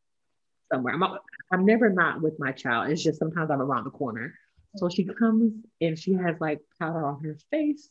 [0.72, 0.94] somewhere.
[0.94, 1.04] I'm
[1.52, 2.92] I'm never not with my child.
[2.92, 4.34] It's just sometimes I'm around the corner.
[4.76, 7.90] So she comes and she has like powder on her face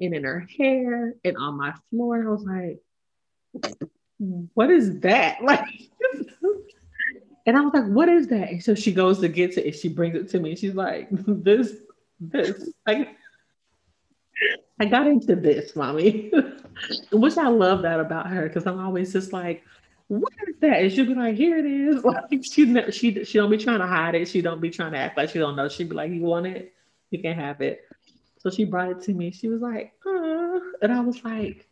[0.00, 2.16] and in her hair and on my floor.
[2.16, 2.80] And I was like,
[4.54, 5.38] what is that?
[5.42, 5.66] Like
[7.46, 8.50] and I was like, what is that?
[8.50, 10.56] And so she goes to get it she brings it to me.
[10.56, 11.74] She's like, this,
[12.18, 12.70] this.
[12.86, 13.16] I
[14.86, 16.32] got into this, mommy.
[17.12, 19.62] Which I love that about her because I'm always just like,
[20.08, 20.82] what is that?
[20.82, 22.04] And she'll be like, here it is.
[22.04, 24.28] Like she she she don't be trying to hide it.
[24.28, 25.68] She don't be trying to act like she don't know.
[25.68, 26.72] She'd be like, you want it?
[27.10, 27.82] You can have it.
[28.38, 29.30] So she brought it to me.
[29.30, 31.66] She was like, uh, and I was like,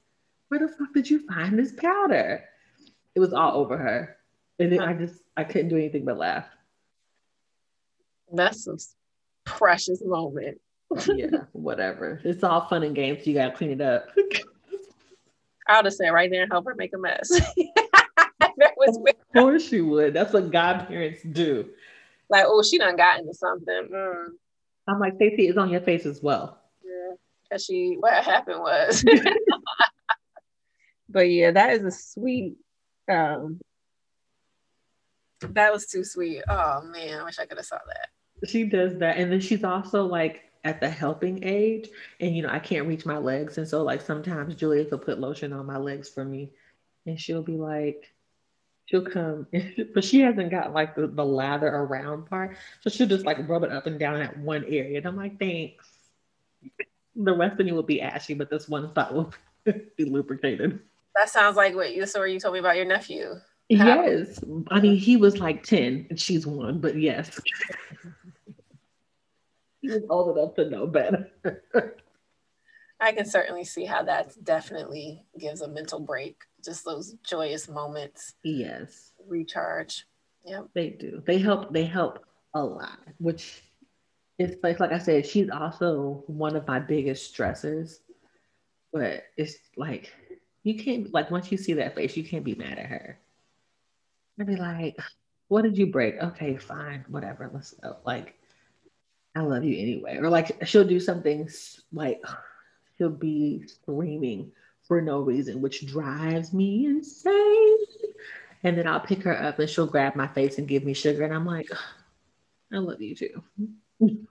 [0.48, 2.44] where the fuck did you find this powder?
[3.14, 4.16] It was all over her.
[4.58, 6.46] And then I just I couldn't do anything but laugh.
[8.32, 8.78] That's a
[9.44, 10.58] precious moment
[11.14, 12.20] yeah, whatever.
[12.24, 13.26] It's all fun and games.
[13.26, 14.08] You gotta clean it up.
[15.68, 17.30] I'll just say right there and help her make a mess.
[18.84, 20.14] That was of course you would.
[20.14, 21.70] That's what godparents do.
[22.28, 23.88] Like, oh, she done got into something.
[23.92, 24.24] Mm.
[24.88, 26.58] I'm like, Stacey, is on your face as well.
[26.84, 27.14] Yeah,
[27.50, 29.04] cause she what happened was.
[31.08, 32.56] but yeah, that is a sweet.
[33.08, 33.60] um
[35.40, 36.42] That was too sweet.
[36.48, 38.48] Oh man, I wish I could have saw that.
[38.48, 41.88] She does that, and then she's also like at the helping age
[42.20, 45.18] and you know i can't reach my legs and so like sometimes julia will put
[45.18, 46.50] lotion on my legs for me
[47.06, 48.11] and she'll be like
[48.86, 49.46] she'll come
[49.94, 52.56] but she hasn't got like the, the lather around part.
[52.80, 54.98] So she'll just like rub it up and down that one area.
[54.98, 55.88] And i'm like thanks.
[57.14, 59.32] The rest of you will be ashy but this one spot will
[59.96, 60.80] be lubricated.
[61.16, 63.34] That sounds like what you story you told me about your nephew.
[63.68, 64.40] Yes.
[64.70, 67.40] I mean he was like 10 and she's one but yes.
[69.82, 71.28] He was old enough to know better.
[73.00, 76.44] I can certainly see how that definitely gives a mental break.
[76.64, 78.34] Just those joyous moments.
[78.42, 79.12] Yes.
[79.26, 80.06] Recharge.
[80.44, 80.62] Yeah.
[80.74, 81.22] They do.
[81.26, 81.72] They help.
[81.72, 82.98] They help a lot.
[83.18, 83.62] Which
[84.38, 87.98] is like, like I said, she's also one of my biggest stressors.
[88.92, 90.12] But it's like
[90.62, 93.18] you can't like once you see that face, you can't be mad at her.
[94.38, 94.96] I'd be like,
[95.48, 96.16] "What did you break?
[96.22, 97.50] Okay, fine, whatever.
[97.52, 98.34] Let's go." Like
[99.34, 100.18] I love you anyway.
[100.18, 101.48] Or like she'll do something
[101.92, 102.22] like
[102.96, 104.52] she'll be screaming
[104.86, 107.76] for no reason, which drives me insane.
[108.64, 111.24] And then I'll pick her up and she'll grab my face and give me sugar.
[111.24, 111.68] And I'm like,
[112.72, 113.42] I love you too.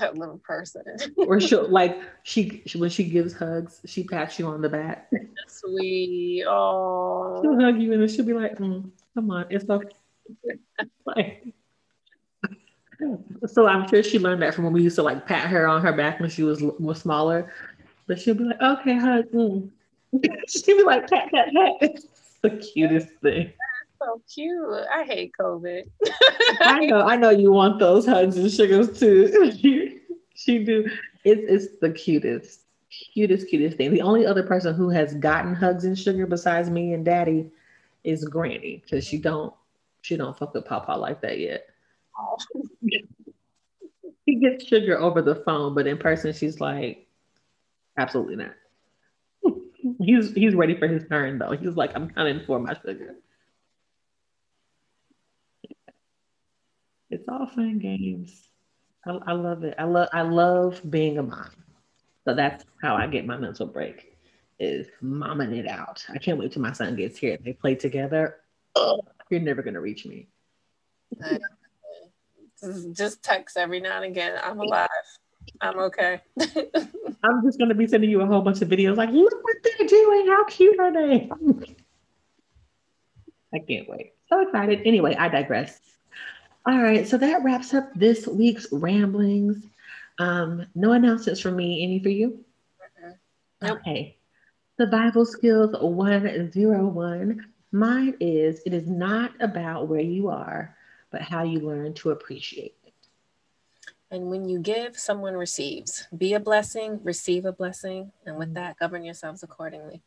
[0.00, 0.82] That little person.
[1.16, 5.10] or she'll like she when she gives hugs, she pats you on the back.
[5.48, 6.44] Sweet.
[6.48, 7.40] Oh.
[7.42, 9.88] She'll hug you and then she'll be like, mm, "Come on, it's okay."
[11.04, 11.44] like,
[13.46, 15.82] so I'm sure she learned that from when we used to like pat her on
[15.82, 17.52] her back when she was was smaller.
[18.06, 19.26] But she'll be like, okay, hug.
[20.14, 20.30] Mm.
[20.48, 21.72] she'll be like, pat, pat, pat.
[21.80, 22.06] It's
[22.40, 23.52] the cutest thing.
[24.00, 24.84] So cute.
[24.94, 25.82] I hate COVID.
[26.60, 29.50] I know, I know you want those hugs and sugars too.
[29.60, 29.98] she,
[30.34, 30.88] she do.
[31.24, 32.60] It's it's the cutest,
[33.12, 33.92] cutest, cutest thing.
[33.92, 37.50] The only other person who has gotten hugs and sugar besides me and daddy
[38.04, 39.52] is Granny, because she don't
[40.02, 41.66] she don't fuck with Papa like that yet.
[44.24, 47.05] he gets sugar over the phone, but in person, she's like,
[47.96, 48.54] absolutely not.
[50.00, 51.52] he's he's ready for his turn though.
[51.52, 53.16] He's like, I'm coming for my sugar.
[57.10, 58.48] It's all fun games.
[59.06, 59.74] I, I love it.
[59.78, 61.50] I love I love being a mom.
[62.24, 64.16] So that's how I get my mental break
[64.58, 66.04] is momming it out.
[66.08, 67.38] I can't wait till my son gets here.
[67.44, 68.36] They play together.
[68.74, 70.28] Ugh, you're never gonna reach me
[72.92, 74.38] just text every now and again.
[74.42, 74.88] I'm alive.
[75.60, 76.20] I'm okay.
[76.40, 79.86] I'm just gonna be sending you a whole bunch of videos like, look what they're
[79.86, 80.26] doing.
[80.28, 81.30] How cute are they?
[83.54, 84.12] I can't wait.
[84.28, 84.82] So excited.
[84.84, 85.80] Anyway, I digress.
[86.66, 89.64] All right, so that wraps up this week's ramblings.
[90.18, 91.82] Um, no announcements from me.
[91.82, 92.44] Any for you?
[93.62, 93.78] Nope.
[93.80, 94.16] Okay.
[94.78, 97.46] Survival Skills 101.
[97.72, 100.76] Mine is it is not about where you are,
[101.10, 102.74] but how you learn to appreciate.
[104.16, 106.08] And when you give, someone receives.
[106.16, 110.00] Be a blessing, receive a blessing, and with that, govern yourselves accordingly.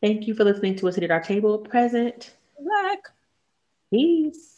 [0.00, 1.58] Thank you for listening to us at our table.
[1.58, 2.36] Present.
[2.56, 3.00] Black.
[3.92, 4.55] Peace.